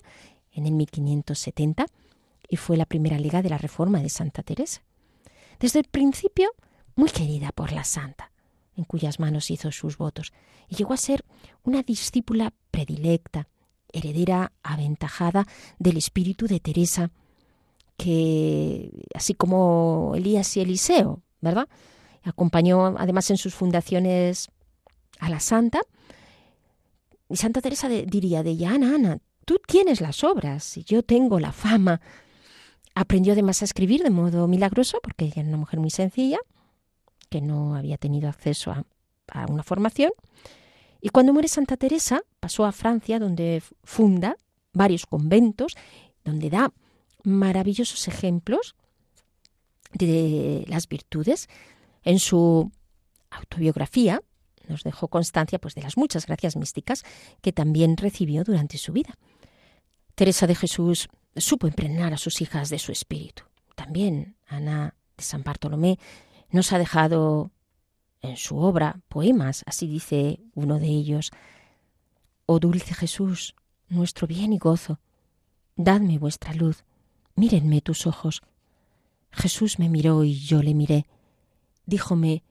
[0.51, 1.88] en el 1570
[2.47, 4.84] y fue la primera liga de la Reforma de Santa Teresa.
[5.59, 6.51] Desde el principio,
[6.95, 8.32] muy querida por la santa,
[8.75, 10.32] en cuyas manos hizo sus votos,
[10.67, 11.25] y llegó a ser
[11.63, 13.47] una discípula predilecta,
[13.91, 15.47] heredera aventajada
[15.80, 17.09] del espíritu de Teresa,
[18.00, 21.68] que, así como Elías y Eliseo, ¿verdad?
[22.24, 24.47] Acompañó además en sus fundaciones
[25.20, 25.82] a la santa.
[27.28, 31.41] Y Santa Teresa diría de ella, Ana, Ana, tú tienes las obras y yo tengo
[31.41, 32.00] la fama.
[32.95, 36.39] Aprendió además a escribir de modo milagroso, porque ella era una mujer muy sencilla,
[37.30, 38.86] que no había tenido acceso a,
[39.28, 40.12] a una formación.
[41.02, 44.38] Y cuando muere Santa Teresa, pasó a Francia, donde funda
[44.72, 45.76] varios conventos,
[46.24, 46.72] donde da
[47.24, 48.76] maravillosos ejemplos
[49.93, 51.49] de las virtudes.
[52.03, 52.72] En su
[53.30, 54.22] autobiografía
[54.67, 57.03] nos dejó constancia pues, de las muchas gracias místicas
[57.41, 59.17] que también recibió durante su vida.
[60.15, 63.43] Teresa de Jesús supo impregnar a sus hijas de su espíritu.
[63.76, 65.97] También Ana de San Bartolomé
[66.51, 67.51] nos ha dejado
[68.22, 71.32] en su obra poemas, así dice uno de ellos.
[72.45, 73.55] Oh dulce Jesús,
[73.88, 74.99] nuestro bien y gozo,
[75.76, 76.84] dadme vuestra luz,
[77.39, 78.41] mírenme tus ojos.
[79.31, 81.05] Jesús me miró y yo le miré.
[81.85, 82.43] Díjome,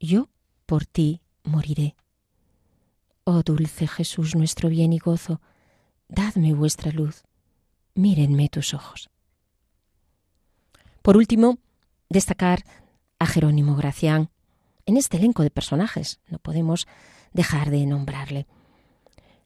[0.00, 0.28] yo
[0.66, 1.94] por ti moriré.
[3.24, 5.40] Oh dulce Jesús, nuestro bien y gozo,
[6.08, 7.24] dadme vuestra luz,
[7.94, 9.10] mírenme tus ojos.
[11.02, 11.58] Por último,
[12.08, 12.64] destacar
[13.18, 14.30] a Jerónimo Gracián.
[14.86, 16.86] En este elenco de personajes no podemos
[17.32, 18.46] dejar de nombrarle.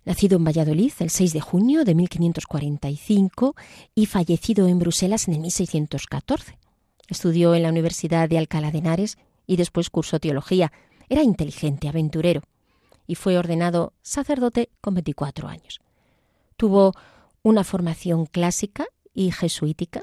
[0.05, 3.55] Nacido en Valladolid el 6 de junio de 1545
[3.95, 6.57] y fallecido en Bruselas en el 1614.
[7.09, 10.73] Estudió en la Universidad de Alcalá de Henares y después cursó teología.
[11.09, 12.43] Era inteligente, aventurero
[13.07, 15.81] y fue ordenado sacerdote con 24 años.
[16.57, 16.95] Tuvo
[17.43, 20.03] una formación clásica y jesuítica.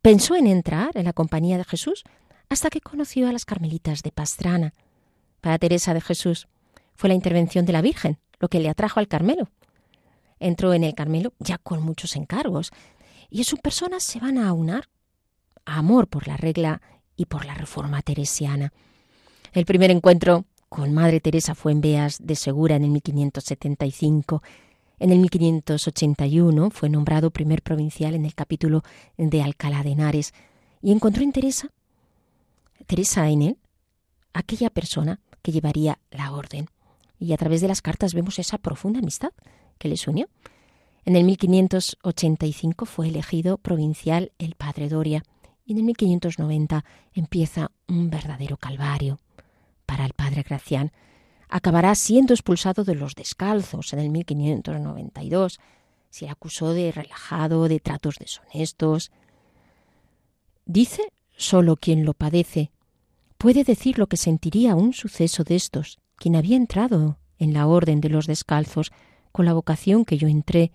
[0.00, 2.04] Pensó en entrar en la Compañía de Jesús
[2.48, 4.72] hasta que conoció a las carmelitas de Pastrana.
[5.40, 6.48] Para Teresa de Jesús
[6.94, 9.48] fue la intervención de la Virgen lo que le atrajo al Carmelo.
[10.40, 12.70] Entró en el Carmelo ya con muchos encargos
[13.30, 14.88] y sus personas se van a aunar
[15.64, 16.80] a amor por la regla
[17.16, 18.72] y por la reforma teresiana.
[19.52, 24.42] El primer encuentro con Madre Teresa fue en Beas de Segura en el 1575.
[24.98, 28.82] En el 1581 fue nombrado primer provincial en el capítulo
[29.16, 30.34] de Alcalá de Henares
[30.82, 31.70] y encontró en Teresa,
[32.86, 33.58] Teresa en él,
[34.32, 36.68] aquella persona que llevaría la orden.
[37.18, 39.30] Y a través de las cartas vemos esa profunda amistad
[39.78, 40.28] que les unió.
[41.04, 45.22] En el 1585 fue elegido provincial el padre Doria
[45.64, 49.18] y en el 1590 empieza un verdadero calvario
[49.86, 50.92] para el padre Gracián.
[51.48, 55.60] Acabará siendo expulsado de los descalzos en el 1592.
[56.10, 59.10] Se le acusó de relajado, de tratos deshonestos.
[60.66, 62.70] Dice solo quien lo padece
[63.38, 68.00] puede decir lo que sentiría un suceso de estos, quien había entrado en la orden
[68.00, 68.92] de los descalzos
[69.32, 70.72] con la vocación que yo entré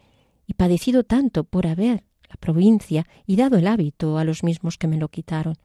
[0.47, 4.87] y padecido tanto por haber la provincia y dado el hábito a los mismos que
[4.87, 5.55] me lo quitaron.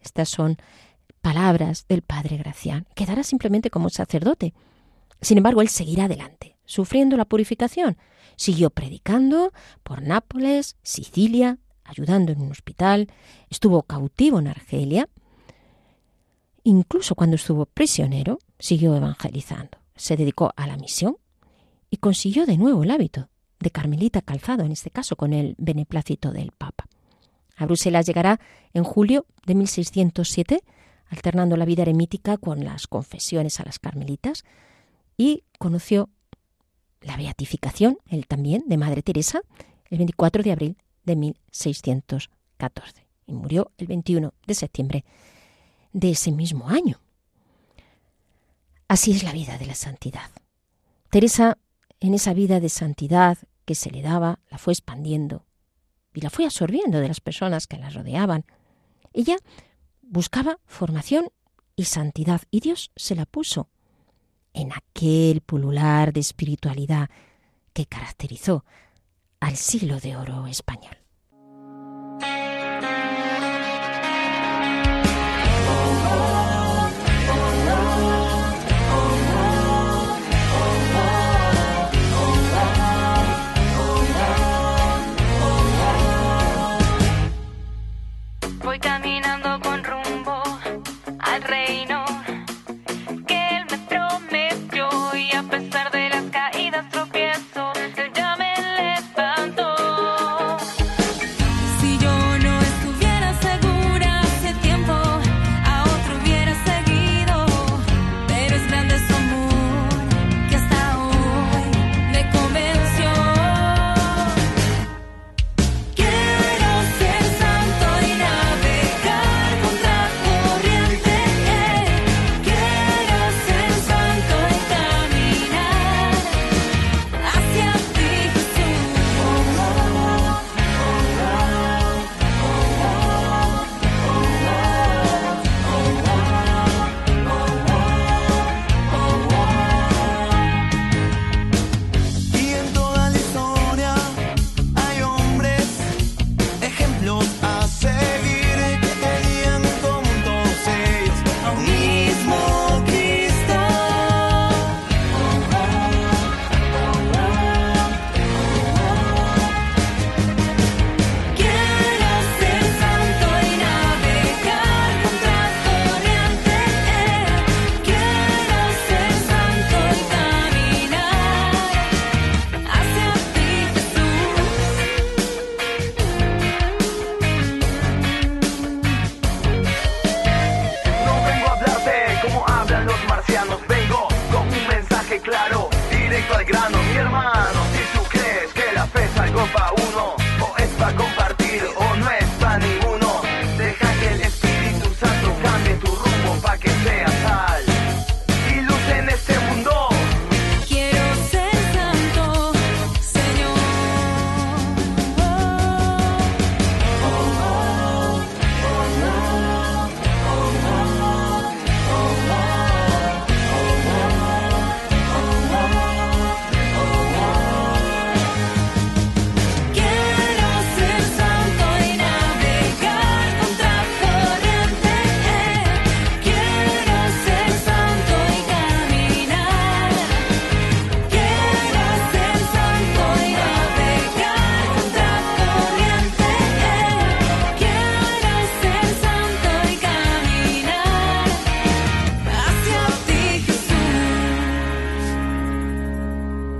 [0.00, 0.56] Estas son
[1.20, 2.86] palabras del padre Gracián.
[2.94, 4.54] Quedará simplemente como sacerdote.
[5.20, 7.98] Sin embargo, él seguirá adelante, sufriendo la purificación.
[8.36, 9.52] Siguió predicando
[9.82, 13.08] por Nápoles, Sicilia, ayudando en un hospital,
[13.50, 15.08] estuvo cautivo en Argelia.
[16.70, 19.78] Incluso cuando estuvo prisionero, siguió evangelizando.
[19.96, 21.16] Se dedicó a la misión
[21.90, 26.30] y consiguió de nuevo el hábito de carmelita calzado, en este caso con el beneplácito
[26.30, 26.86] del Papa.
[27.56, 28.38] A Bruselas llegará
[28.72, 30.62] en julio de 1607,
[31.08, 34.44] alternando la vida eremítica con las confesiones a las carmelitas,
[35.16, 36.08] y conoció
[37.00, 39.40] la beatificación, él también, de Madre Teresa,
[39.86, 45.04] el 24 de abril de 1614, y murió el 21 de septiembre
[45.92, 47.00] de ese mismo año.
[48.88, 50.30] Así es la vida de la santidad.
[51.10, 51.58] Teresa,
[52.00, 55.44] en esa vida de santidad que se le daba, la fue expandiendo
[56.14, 58.44] y la fue absorbiendo de las personas que la rodeaban.
[59.12, 59.36] Ella
[60.02, 61.28] buscaba formación
[61.76, 63.68] y santidad y Dios se la puso
[64.52, 67.10] en aquel pulular de espiritualidad
[67.72, 68.64] que caracterizó
[69.38, 70.96] al siglo de oro español.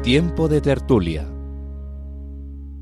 [0.03, 1.29] Tiempo de tertulia.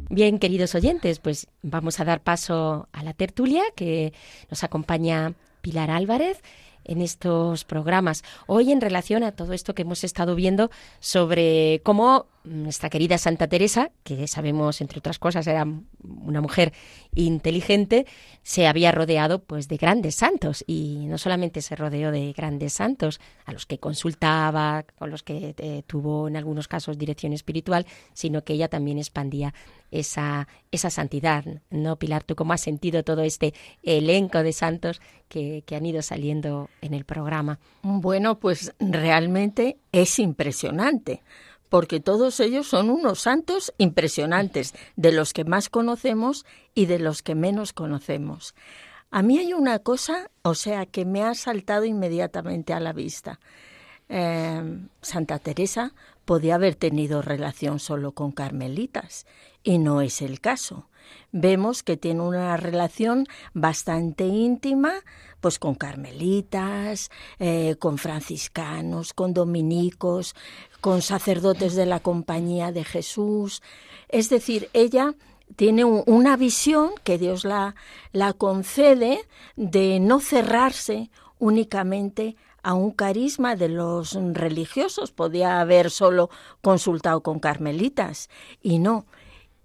[0.08, 4.12] Bien, queridos oyentes, pues vamos a dar paso a la tertulia que
[4.48, 6.40] nos acompaña Pilar Álvarez
[6.84, 8.22] en estos programas.
[8.46, 13.46] Hoy en relación a todo esto que hemos estado viendo sobre cómo nuestra querida Santa
[13.48, 15.66] Teresa, que sabemos entre otras cosas era
[16.02, 16.72] una mujer
[17.14, 18.06] inteligente,
[18.42, 23.20] se había rodeado pues de grandes santos y no solamente se rodeó de grandes santos
[23.44, 28.44] a los que consultaba, con los que eh, tuvo en algunos casos dirección espiritual, sino
[28.44, 29.54] que ella también expandía
[29.90, 32.24] esa esa santidad, ¿no, Pilar?
[32.24, 36.94] ¿Tú cómo has sentido todo este elenco de santos que, que han ido saliendo en
[36.94, 37.58] el programa?
[37.82, 41.22] Bueno, pues realmente es impresionante
[41.68, 47.22] porque todos ellos son unos santos impresionantes, de los que más conocemos y de los
[47.22, 48.54] que menos conocemos.
[49.10, 53.40] A mí hay una cosa, o sea, que me ha saltado inmediatamente a la vista.
[54.10, 55.92] Eh, Santa Teresa
[56.24, 59.26] podía haber tenido relación solo con carmelitas
[59.62, 60.88] y no es el caso.
[61.32, 64.92] Vemos que tiene una relación bastante íntima
[65.40, 70.34] pues con carmelitas, eh, con franciscanos, con dominicos,
[70.80, 73.62] con sacerdotes de la Compañía de Jesús.
[74.08, 75.14] Es decir, ella
[75.56, 77.74] tiene una visión que Dios la,
[78.12, 79.20] la concede
[79.56, 85.12] de no cerrarse únicamente a un carisma de los religiosos.
[85.12, 86.30] Podía haber solo
[86.62, 88.28] consultado con carmelitas
[88.62, 89.06] y no.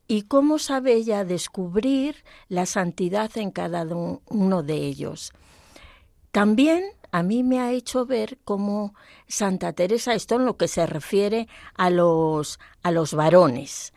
[0.07, 5.33] ¿Y cómo sabe ella descubrir la santidad en cada uno de ellos?
[6.31, 6.83] También
[7.13, 8.95] a mí me ha hecho ver cómo
[9.27, 13.93] Santa Teresa, esto en lo que se refiere a los, a los varones,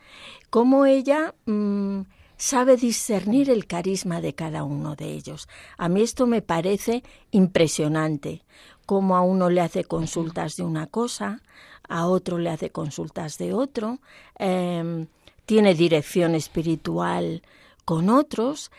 [0.51, 2.01] cómo ella mm,
[2.37, 5.49] sabe discernir el carisma de cada uno de ellos.
[5.79, 7.01] A mí esto me parece
[7.31, 8.45] impresionante,
[8.85, 11.41] cómo a uno le hace consultas de una cosa,
[11.89, 13.97] a otro le hace consultas de otro,
[14.37, 15.07] em,
[15.47, 17.41] tiene dirección espiritual
[17.83, 18.69] con otros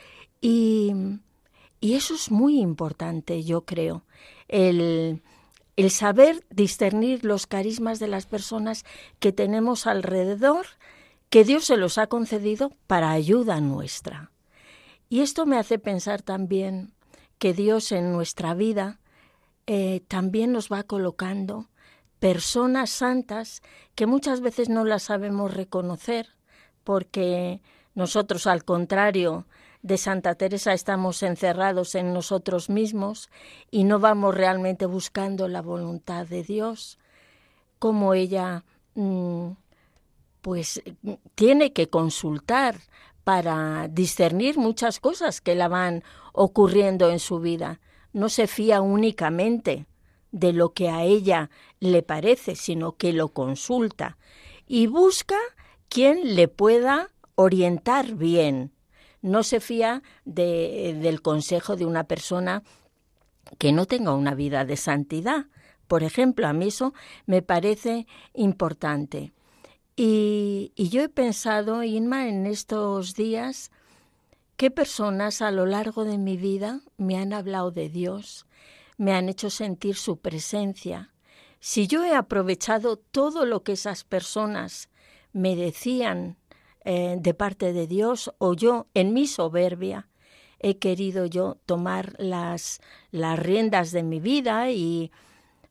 [0.40, 0.92] y
[1.80, 4.04] y eso es muy importante, yo creo,
[4.48, 5.22] el,
[5.76, 8.84] el saber discernir los carismas de las personas
[9.20, 10.66] que tenemos alrededor,
[11.30, 14.32] que Dios se los ha concedido para ayuda nuestra.
[15.08, 16.92] Y esto me hace pensar también
[17.38, 18.98] que Dios en nuestra vida
[19.66, 21.68] eh, también nos va colocando
[22.18, 23.62] personas santas
[23.94, 26.34] que muchas veces no las sabemos reconocer
[26.84, 27.60] porque
[27.94, 29.46] nosotros al contrario
[29.82, 33.30] de Santa Teresa estamos encerrados en nosotros mismos
[33.70, 36.98] y no vamos realmente buscando la voluntad de Dios,
[37.78, 38.64] como ella
[38.94, 39.50] mm,
[40.40, 40.82] pues
[41.34, 42.76] tiene que consultar
[43.24, 46.02] para discernir muchas cosas que la van
[46.32, 47.80] ocurriendo en su vida.
[48.12, 49.86] No se fía únicamente
[50.32, 54.16] de lo que a ella le parece, sino que lo consulta
[54.66, 55.36] y busca
[55.88, 58.72] quien le pueda orientar bien
[59.22, 62.62] no se fía del consejo de una persona
[63.58, 65.46] que no tenga una vida de santidad.
[65.86, 66.92] Por ejemplo, a mí eso
[67.26, 69.32] me parece importante.
[69.96, 73.72] Y, y yo he pensado, Inma, en estos días,
[74.56, 78.46] qué personas a lo largo de mi vida me han hablado de Dios,
[78.96, 81.12] me han hecho sentir su presencia.
[81.60, 84.88] Si yo he aprovechado todo lo que esas personas
[85.32, 86.36] me decían
[86.90, 90.08] eh, de parte de Dios o yo en mi soberbia
[90.58, 92.80] he querido yo tomar las,
[93.10, 95.12] las riendas de mi vida y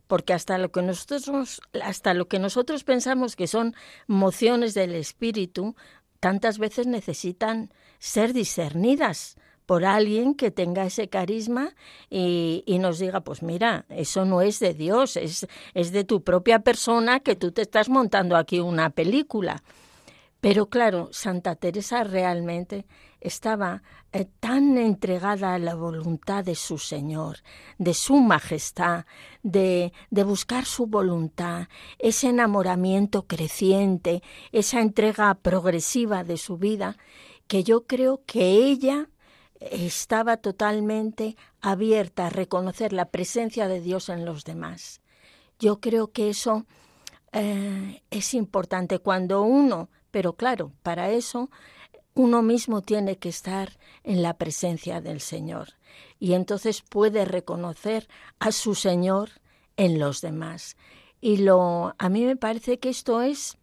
[0.05, 3.73] porque hasta lo que nosotros hasta lo que nosotros pensamos que son
[4.05, 5.75] mociones del espíritu
[6.19, 11.73] tantas veces necesitan ser discernidas por alguien que tenga ese carisma
[12.11, 16.23] y, y, nos diga, pues mira, eso no es de Dios, es, es de tu
[16.23, 19.63] propia persona que tú te estás montando aquí una película.
[20.39, 22.85] Pero claro, Santa Teresa realmente
[23.19, 23.81] estaba
[24.11, 27.37] eh, tan entregada a la voluntad de su Señor,
[27.79, 29.05] de su majestad,
[29.41, 31.67] de, de buscar su voluntad,
[31.97, 34.21] ese enamoramiento creciente,
[34.51, 36.97] esa entrega progresiva de su vida,
[37.47, 39.09] que yo creo que ella
[39.59, 45.01] estaba totalmente abierta a reconocer la presencia de Dios en los demás.
[45.59, 46.65] Yo creo que eso
[47.31, 51.49] eh, es importante cuando uno pero claro, para eso
[52.13, 55.73] uno mismo tiene que estar en la presencia del Señor
[56.19, 58.07] y entonces puede reconocer
[58.39, 59.29] a su Señor
[59.75, 60.77] en los demás.
[61.21, 63.57] Y lo a mí me parece que esto es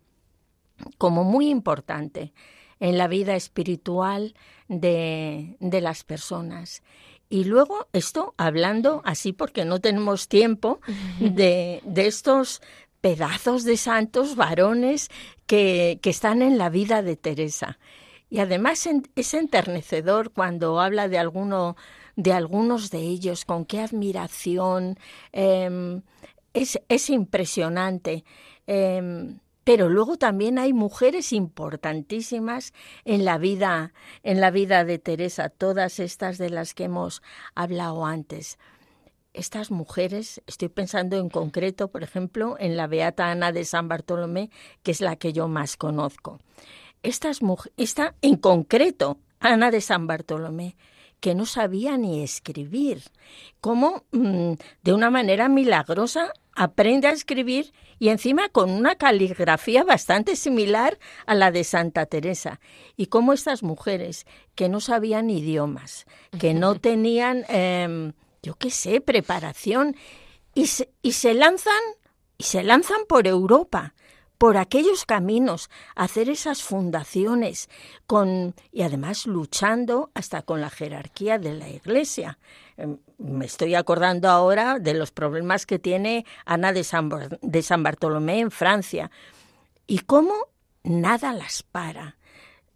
[0.98, 2.32] como muy importante
[2.80, 4.34] en la vida espiritual
[4.68, 6.82] de, de las personas.
[7.28, 10.80] Y luego esto, hablando así porque no tenemos tiempo,
[11.20, 12.60] de, de estos
[13.04, 15.10] pedazos de santos varones
[15.46, 17.78] que, que están en la vida de Teresa.
[18.30, 21.76] Y además es enternecedor cuando habla de alguno
[22.16, 24.98] de algunos de ellos, con qué admiración.
[25.32, 26.00] Em,
[26.54, 28.24] es, es, impresionante.
[28.66, 32.72] Em, pero luego también hay mujeres importantísimas
[33.04, 33.92] en la vida,
[34.22, 37.22] en la vida de Teresa, todas estas de las que hemos
[37.54, 38.58] hablado antes.
[39.34, 44.50] Estas mujeres, estoy pensando en concreto, por ejemplo, en la Beata Ana de San Bartolomé,
[44.84, 46.38] que es la que yo más conozco.
[47.02, 47.40] Estas
[47.76, 50.76] esta en concreto, Ana de San Bartolomé,
[51.18, 53.02] que no sabía ni escribir,
[53.60, 60.36] cómo mm, de una manera milagrosa aprende a escribir y encima con una caligrafía bastante
[60.36, 62.60] similar a la de Santa Teresa.
[62.96, 66.06] Y cómo estas mujeres que no sabían idiomas,
[66.38, 68.12] que no tenían, em,
[68.44, 69.96] yo qué sé, preparación,
[70.54, 70.70] y
[71.02, 71.82] y se lanzan,
[72.38, 73.94] y se lanzan por Europa
[74.38, 77.70] por aquellos caminos, hacer esas fundaciones,
[78.06, 82.38] con, y además luchando hasta con la jerarquía de la Iglesia.
[82.76, 87.82] Em, me estoy acordando ahora de los problemas que tiene Ana de San, de San
[87.82, 89.10] Bartolomé en Francia
[89.86, 90.34] y cómo
[90.82, 92.18] nada las para.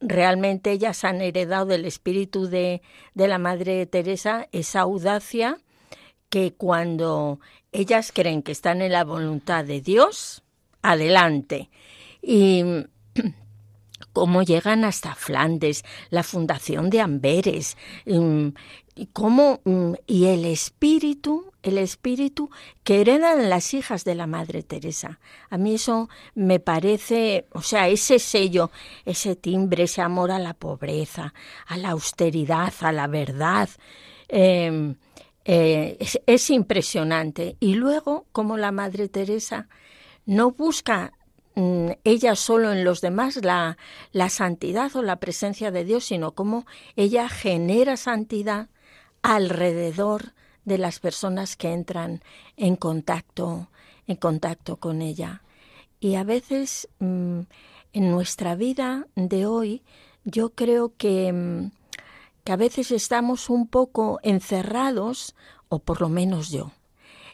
[0.00, 2.82] Realmente ellas han heredado del espíritu de,
[3.14, 5.58] de la Madre Teresa esa audacia
[6.28, 7.40] que cuando
[7.72, 10.42] ellas creen que están en la voluntad de Dios,
[10.82, 11.70] adelante.
[12.22, 12.64] Y
[14.18, 18.48] cómo llegan hasta Flandes, la fundación de Amberes, mm,
[18.96, 22.50] y cómo mm, y el espíritu, el espíritu
[22.82, 25.20] que heredan las hijas de la Madre Teresa.
[25.50, 28.72] A mí eso me parece, o sea, ese sello,
[29.04, 31.32] ese timbre, ese amor a la pobreza,
[31.68, 33.68] a la austeridad, a la verdad.
[34.26, 34.96] Em,
[35.44, 35.96] eh,
[36.26, 37.56] es impresionante.
[37.60, 39.68] Y luego, como la Madre Teresa
[40.26, 41.12] no busca
[42.04, 43.78] ella solo en los demás la,
[44.12, 48.68] la santidad o la presencia de Dios, sino cómo ella genera santidad
[49.22, 50.34] alrededor
[50.64, 52.22] de las personas que entran
[52.56, 53.68] en contacto,
[54.06, 55.42] en contacto con ella.
[55.98, 57.40] Y a veces mm,
[57.92, 59.82] en nuestra vida de hoy,
[60.24, 61.70] yo creo que, mm,
[62.44, 65.34] que a veces estamos un poco encerrados,
[65.68, 66.70] o por lo menos yo,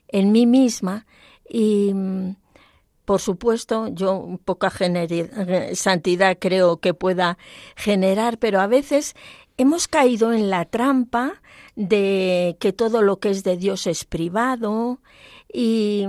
[0.09, 1.07] en mí misma,
[1.49, 1.93] y
[3.05, 4.73] por supuesto, yo poca
[5.75, 7.39] santidad creo que pueda
[7.77, 9.15] generar, pero a veces
[9.57, 11.43] hemos caído en la trampa
[11.77, 15.01] de que todo lo que es de Dios es privado
[15.53, 16.07] y,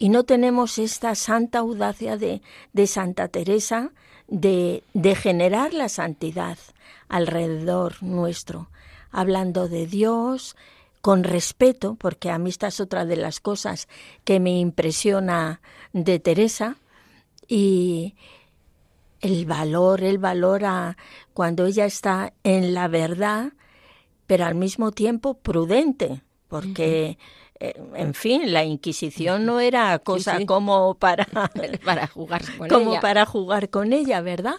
[0.00, 2.42] no tenemos esta santa audacia de,
[2.74, 3.90] de Santa Teresa
[4.28, 6.58] de, de generar la santidad
[7.08, 8.68] alrededor nuestro,
[9.10, 10.56] hablando de Dios,
[11.04, 13.88] con respeto, porque a mí esta es otra de las cosas
[14.24, 15.60] que me impresiona
[15.94, 16.76] de Teresa,
[17.48, 18.14] y
[19.20, 20.98] el valor, el valor a
[21.32, 23.52] cuando ella está en la verdad,
[24.26, 27.16] pero al mismo tiempo prudente, porque
[27.60, 31.24] eh, en fin, la Inquisición no era cosa como para
[31.84, 34.56] para jugar con como para jugar con ella, ¿verdad?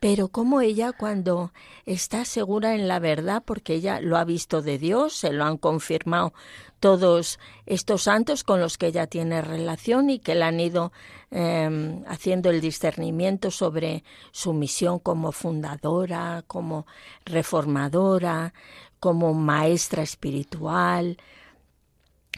[0.00, 1.52] Pero como ella cuando
[1.84, 5.56] está segura en la verdad, porque ella lo ha visto de Dios, se lo han
[5.56, 6.32] confirmado
[6.80, 10.92] todos estos santos con los que ella tiene relación y que le han ido
[11.30, 16.86] em, haciendo el discernimiento sobre su misión como fundadora, como
[17.24, 18.54] reformadora,
[19.00, 21.16] como maestra espiritual.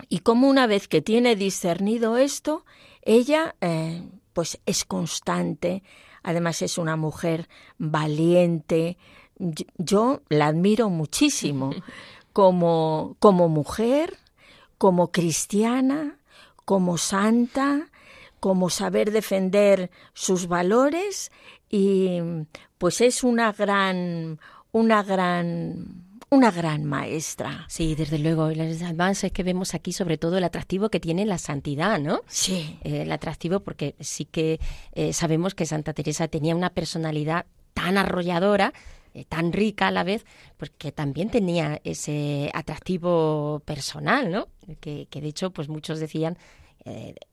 [0.08, 2.64] Y como una vez que tiene discernido esto,
[3.02, 5.82] ella eh, pues es constante,
[6.22, 8.98] Además es una mujer valiente.
[9.78, 11.70] Yo la admiro muchísimo
[12.34, 14.18] como, como mujer,
[14.78, 16.18] como cristiana,
[16.64, 17.88] como santa,
[18.40, 21.30] como saber defender sus valores
[21.68, 22.20] y
[22.78, 24.38] pues es una gran
[24.72, 27.64] una gran una gran maestra.
[27.68, 28.44] Sí, desde luego.
[28.44, 32.20] Además es que vemos aquí sobre todo el atractivo que tiene la santidad, ¿no?
[32.26, 32.78] Sí.
[32.84, 34.60] Eh, el atractivo porque sí que
[34.92, 38.74] eh, sabemos que Santa Teresa tenía una personalidad tan arrolladora,
[39.20, 40.24] eh, tan rica a la vez,
[40.56, 44.48] pues que también tenía ese atractivo personal, ¿no?
[44.80, 46.36] Que, de hecho, pues muchos decían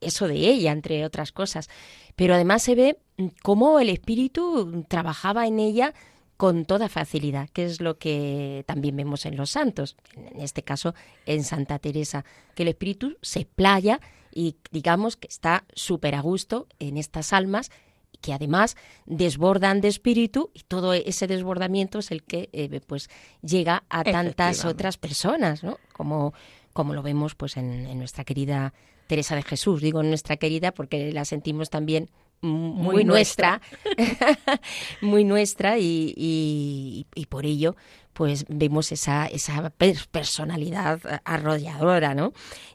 [0.01, 1.69] eso de ella, entre otras cosas.
[2.17, 5.93] Pero además se ve mm, cómo el espíritu trabajaba en ella
[6.38, 10.93] con toda facilidad, que es lo que también vemos en los santos, en este caso
[11.25, 12.25] en Santa Teresa,
[12.55, 14.01] que el espíritu se playa
[14.33, 17.71] y digamos que está súper a gusto en estas almas
[18.18, 23.09] que además desbordan de espíritu y todo ese desbordamiento es el que eh, pues
[23.41, 25.78] llega a tantas otras personas, ¿no?
[25.93, 26.34] Como,
[26.74, 28.74] como lo vemos pues en, nuestra querida
[29.07, 29.82] Teresa de Jesús.
[29.82, 32.09] Digo nuestra querida porque la sentimos también
[32.41, 33.61] muy, nuestra,
[35.01, 37.76] muy nuestra y, y, y, por ello
[38.16, 39.72] pues vemos esa, esa
[40.11, 42.32] personalidad arrolladora, ¿no?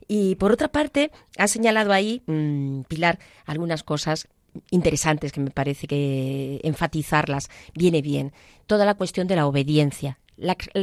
[0.07, 4.29] Y por otra parte, ha señalado ahí, mmm, Pilar, algunas cosas
[4.71, 8.33] interesantes que me parece que enfatizarlas viene bien.
[8.67, 10.19] Toda la cuestión de la obediencia.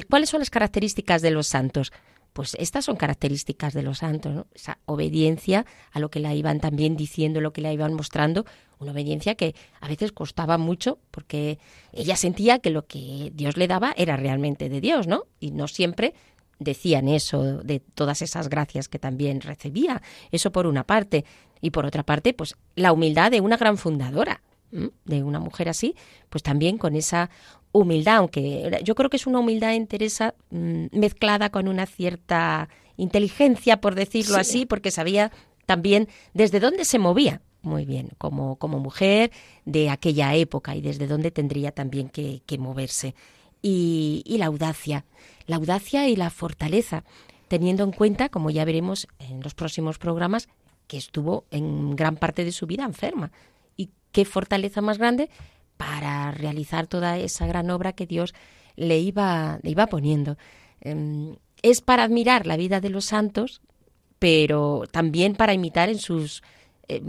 [0.09, 1.91] ¿Cuáles son las características de los santos?
[2.33, 4.47] Pues estas son características de los santos, ¿no?
[4.53, 8.45] esa obediencia a lo que la iban también diciendo, lo que la iban mostrando,
[8.77, 11.57] una obediencia que a veces costaba mucho porque
[11.93, 15.23] ella sentía que lo que Dios le daba era realmente de Dios, ¿no?
[15.39, 16.13] Y no siempre
[16.59, 20.01] decían eso de todas esas gracias que también recibía.
[20.31, 21.25] Eso por una parte.
[21.61, 24.41] Y por otra parte, pues la humildad de una gran fundadora,
[24.71, 25.95] de una mujer así,
[26.29, 27.29] pues también con esa
[27.71, 32.69] humildad, aunque yo creo que es una humildad en Teresa mmm, mezclada con una cierta
[32.97, 34.41] inteligencia, por decirlo sí.
[34.41, 35.31] así, porque sabía
[35.65, 39.31] también desde dónde se movía muy bien como, como mujer
[39.65, 43.13] de aquella época y desde dónde tendría también que, que moverse.
[43.61, 45.05] Y, la audacia,
[45.45, 47.03] la audacia y la fortaleza,
[47.47, 50.47] teniendo en cuenta, como ya veremos en los próximos programas,
[50.87, 53.31] que estuvo en gran parte de su vida enferma.
[53.75, 55.29] Y qué fortaleza más grande
[55.75, 58.33] para realizar toda esa gran obra que Dios
[58.75, 60.37] le iba, le iba poniendo.
[61.61, 63.61] Es para admirar la vida de los santos,
[64.19, 66.41] pero también para imitar en sus
[66.87, 67.01] eh,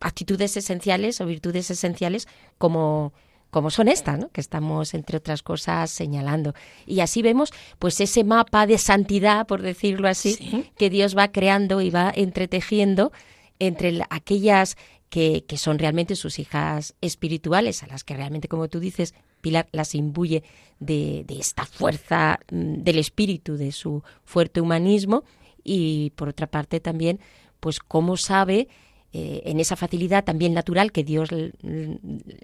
[0.00, 2.26] actitudes esenciales o virtudes esenciales
[2.58, 3.12] como
[3.52, 4.30] como son estas, ¿no?
[4.30, 6.54] que estamos, entre otras cosas, señalando.
[6.86, 10.70] Y así vemos, pues, ese mapa de santidad, por decirlo así, ¿Sí?
[10.78, 13.12] que Dios va creando y va entretejiendo
[13.58, 14.78] entre aquellas
[15.10, 19.68] que, que, son realmente sus hijas espirituales, a las que realmente, como tú dices, Pilar
[19.72, 20.44] las imbuye
[20.80, 25.24] de, de esta fuerza mm, del espíritu, de su fuerte humanismo,
[25.62, 27.20] y por otra parte también,
[27.60, 28.68] pues, cómo sabe,
[29.12, 31.52] eh, en esa facilidad también natural que Dios le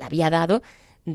[0.02, 0.60] había dado,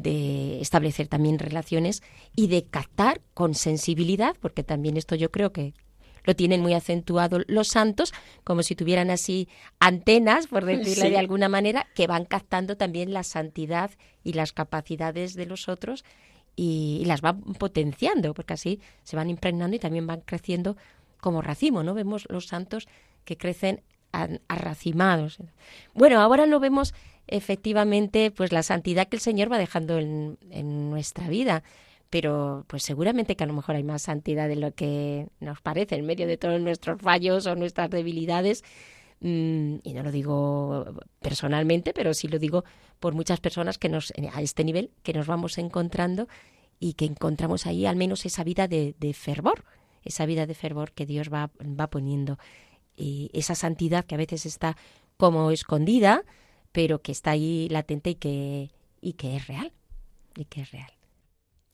[0.02, 2.02] de establecer también relaciones
[2.36, 5.74] y de captar con sensibilidad, porque también esto yo creo que
[6.24, 8.14] lo tienen muy acentuado los santos,
[8.44, 11.10] como si tuvieran así antenas, por decirlo sí.
[11.10, 13.92] de alguna manera, que van captando también la santidad
[14.24, 16.06] y las capacidades de los otros
[16.56, 20.78] y, y las van potenciando, porque así se van impregnando y también van creciendo
[21.20, 21.94] como racimo, ¿no?
[21.94, 22.88] Vemos los santos
[23.26, 23.82] que crecen
[24.48, 25.40] arracimados.
[25.94, 26.94] Bueno, ahora lo vemos
[27.28, 31.64] efectivamente pues la santidad que el Señor va dejando en, en, nuestra vida.
[32.10, 35.96] Pero pues seguramente que a lo mejor hay más santidad de lo que nos parece
[35.96, 38.64] en medio de todos nuestros fallos o nuestras debilidades.
[39.20, 40.86] Mm, y no lo digo
[41.22, 42.66] personalmente, pero sí lo digo
[43.00, 46.28] por muchas personas que nos, a este nivel, que nos vamos encontrando
[46.80, 49.64] y que encontramos ahí al menos esa vida de, de fervor,
[50.04, 52.38] esa vida de fervor que Dios va, va poniendo.
[52.96, 54.76] Y esa santidad que a veces está
[55.18, 56.24] como escondida,
[56.74, 59.72] pero que está ahí latente y que, y que es real.
[60.36, 60.92] Y que es real.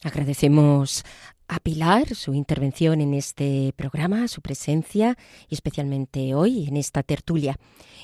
[0.04, 1.04] Agradecemos
[1.47, 5.18] a Pilar su intervención en este programa, su presencia
[5.50, 7.58] y especialmente hoy en esta tertulia.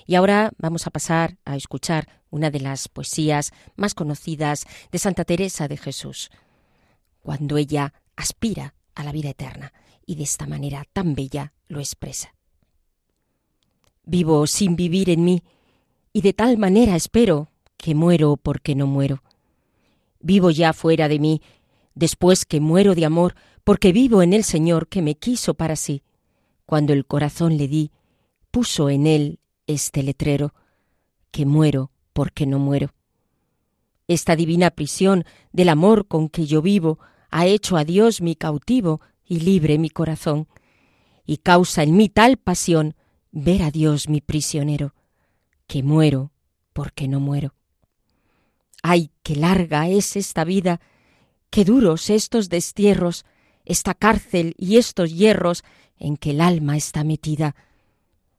[0.05, 5.23] Y ahora vamos a pasar a escuchar una de las poesías más conocidas de Santa
[5.25, 6.31] Teresa de Jesús,
[7.21, 9.71] cuando ella aspira a la vida eterna
[10.05, 12.33] y de esta manera tan bella lo expresa.
[14.03, 15.43] Vivo sin vivir en mí,
[16.15, 19.21] y de tal manera espero que muero porque no muero.
[20.21, 21.41] Vivo ya fuera de mí,
[21.93, 23.35] después que muero de amor,
[23.65, 26.03] porque vivo en el Señor que me quiso para sí.
[26.65, 27.91] Cuando el corazón le di,
[28.49, 30.53] puso en él este letrero,
[31.31, 32.93] que muero porque no muero.
[34.07, 36.97] Esta divina prisión del amor con que yo vivo
[37.29, 40.47] ha hecho a Dios mi cautivo y libre mi corazón,
[41.25, 42.95] y causa en mí tal pasión
[43.33, 44.94] ver a Dios mi prisionero
[45.67, 46.31] que muero
[46.73, 47.53] porque no muero.
[48.83, 50.79] Ay, qué larga es esta vida,
[51.49, 53.25] qué duros estos destierros,
[53.65, 55.63] esta cárcel y estos hierros
[55.97, 57.55] en que el alma está metida.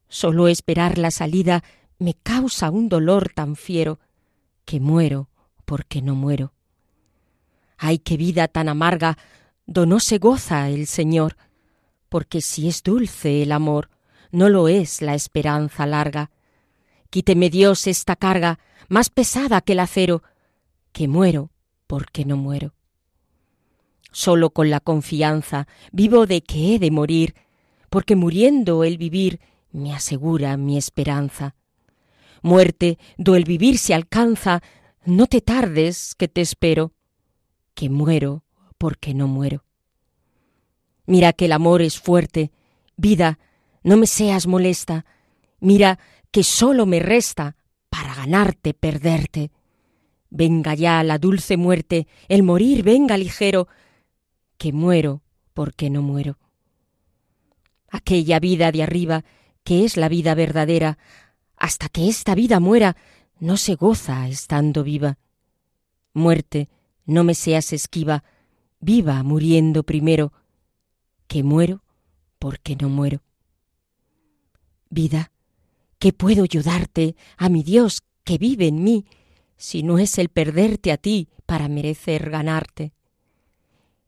[0.07, 1.63] Solo esperar la salida
[1.99, 3.99] me causa un dolor tan fiero
[4.65, 5.29] que muero
[5.65, 6.53] porque no muero.
[7.77, 9.17] Ay, qué vida tan amarga,
[9.65, 11.35] do no se goza el Señor,
[12.09, 13.89] porque si es dulce el amor,
[14.31, 16.31] no lo es la esperanza larga.
[17.09, 20.23] Quíteme Dios esta carga más pesada que el acero,
[20.91, 21.51] que muero
[21.87, 22.73] porque no muero.
[24.11, 27.35] Solo con la confianza vivo de que he de morir,
[27.89, 29.39] porque muriendo el vivir
[29.71, 31.55] me asegura mi esperanza.
[32.41, 34.61] Muerte, do el vivir se alcanza,
[35.05, 36.93] no te tardes que te espero,
[37.73, 38.43] que muero
[38.77, 39.63] porque no muero.
[41.05, 42.51] Mira que el amor es fuerte,
[42.95, 43.39] vida,
[43.83, 45.05] no me seas molesta,
[45.59, 45.99] Mira
[46.37, 47.55] que solo me resta
[47.89, 49.49] para ganarte perderte.
[50.29, 53.67] Venga ya la dulce muerte, el morir venga ligero,
[54.59, 55.23] que muero
[55.55, 56.37] porque no muero.
[57.89, 59.25] Aquella vida de arriba,
[59.63, 60.99] que es la vida verdadera,
[61.55, 62.97] hasta que esta vida muera,
[63.39, 65.17] no se goza estando viva.
[66.13, 66.69] Muerte,
[67.03, 68.23] no me seas esquiva,
[68.79, 70.33] viva muriendo primero,
[71.25, 71.81] que muero
[72.37, 73.23] porque no muero.
[74.91, 75.31] Vida,
[75.99, 79.05] ¿qué puedo yo darte a mi Dios que vive en mí,
[79.57, 82.93] si no es el perderte a ti para merecer ganarte?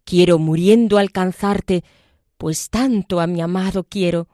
[0.03, 1.83] Quiero muriendo alcanzarte,
[2.37, 4.27] pues tanto a mi amado quiero,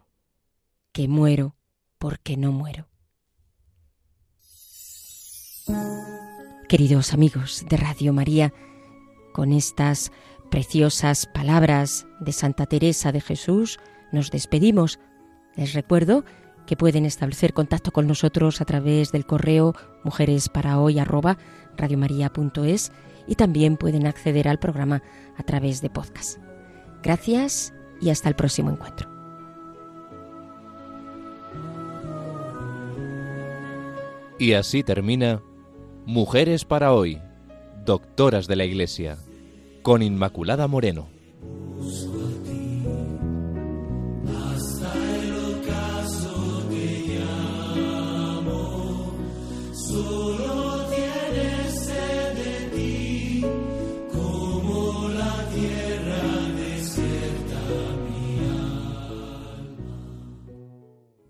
[0.92, 1.56] que muero
[1.98, 2.88] porque no muero.
[6.70, 8.54] Queridos amigos de Radio María,
[9.34, 10.12] con estas
[10.50, 13.80] preciosas palabras de Santa Teresa de Jesús,
[14.12, 15.00] nos despedimos.
[15.56, 16.24] Les recuerdo
[16.66, 22.92] que pueden establecer contacto con nosotros a través del correo mujeresparahoy@radiomaria.es
[23.28, 25.04] y también pueden acceder al programa
[25.38, 26.40] a través de podcast.
[27.04, 29.14] Gracias y hasta el próximo encuentro.
[34.38, 35.42] Y así termina
[36.06, 37.20] Mujeres para hoy,
[37.84, 39.18] doctoras de la Iglesia,
[39.82, 41.15] con Inmaculada Moreno.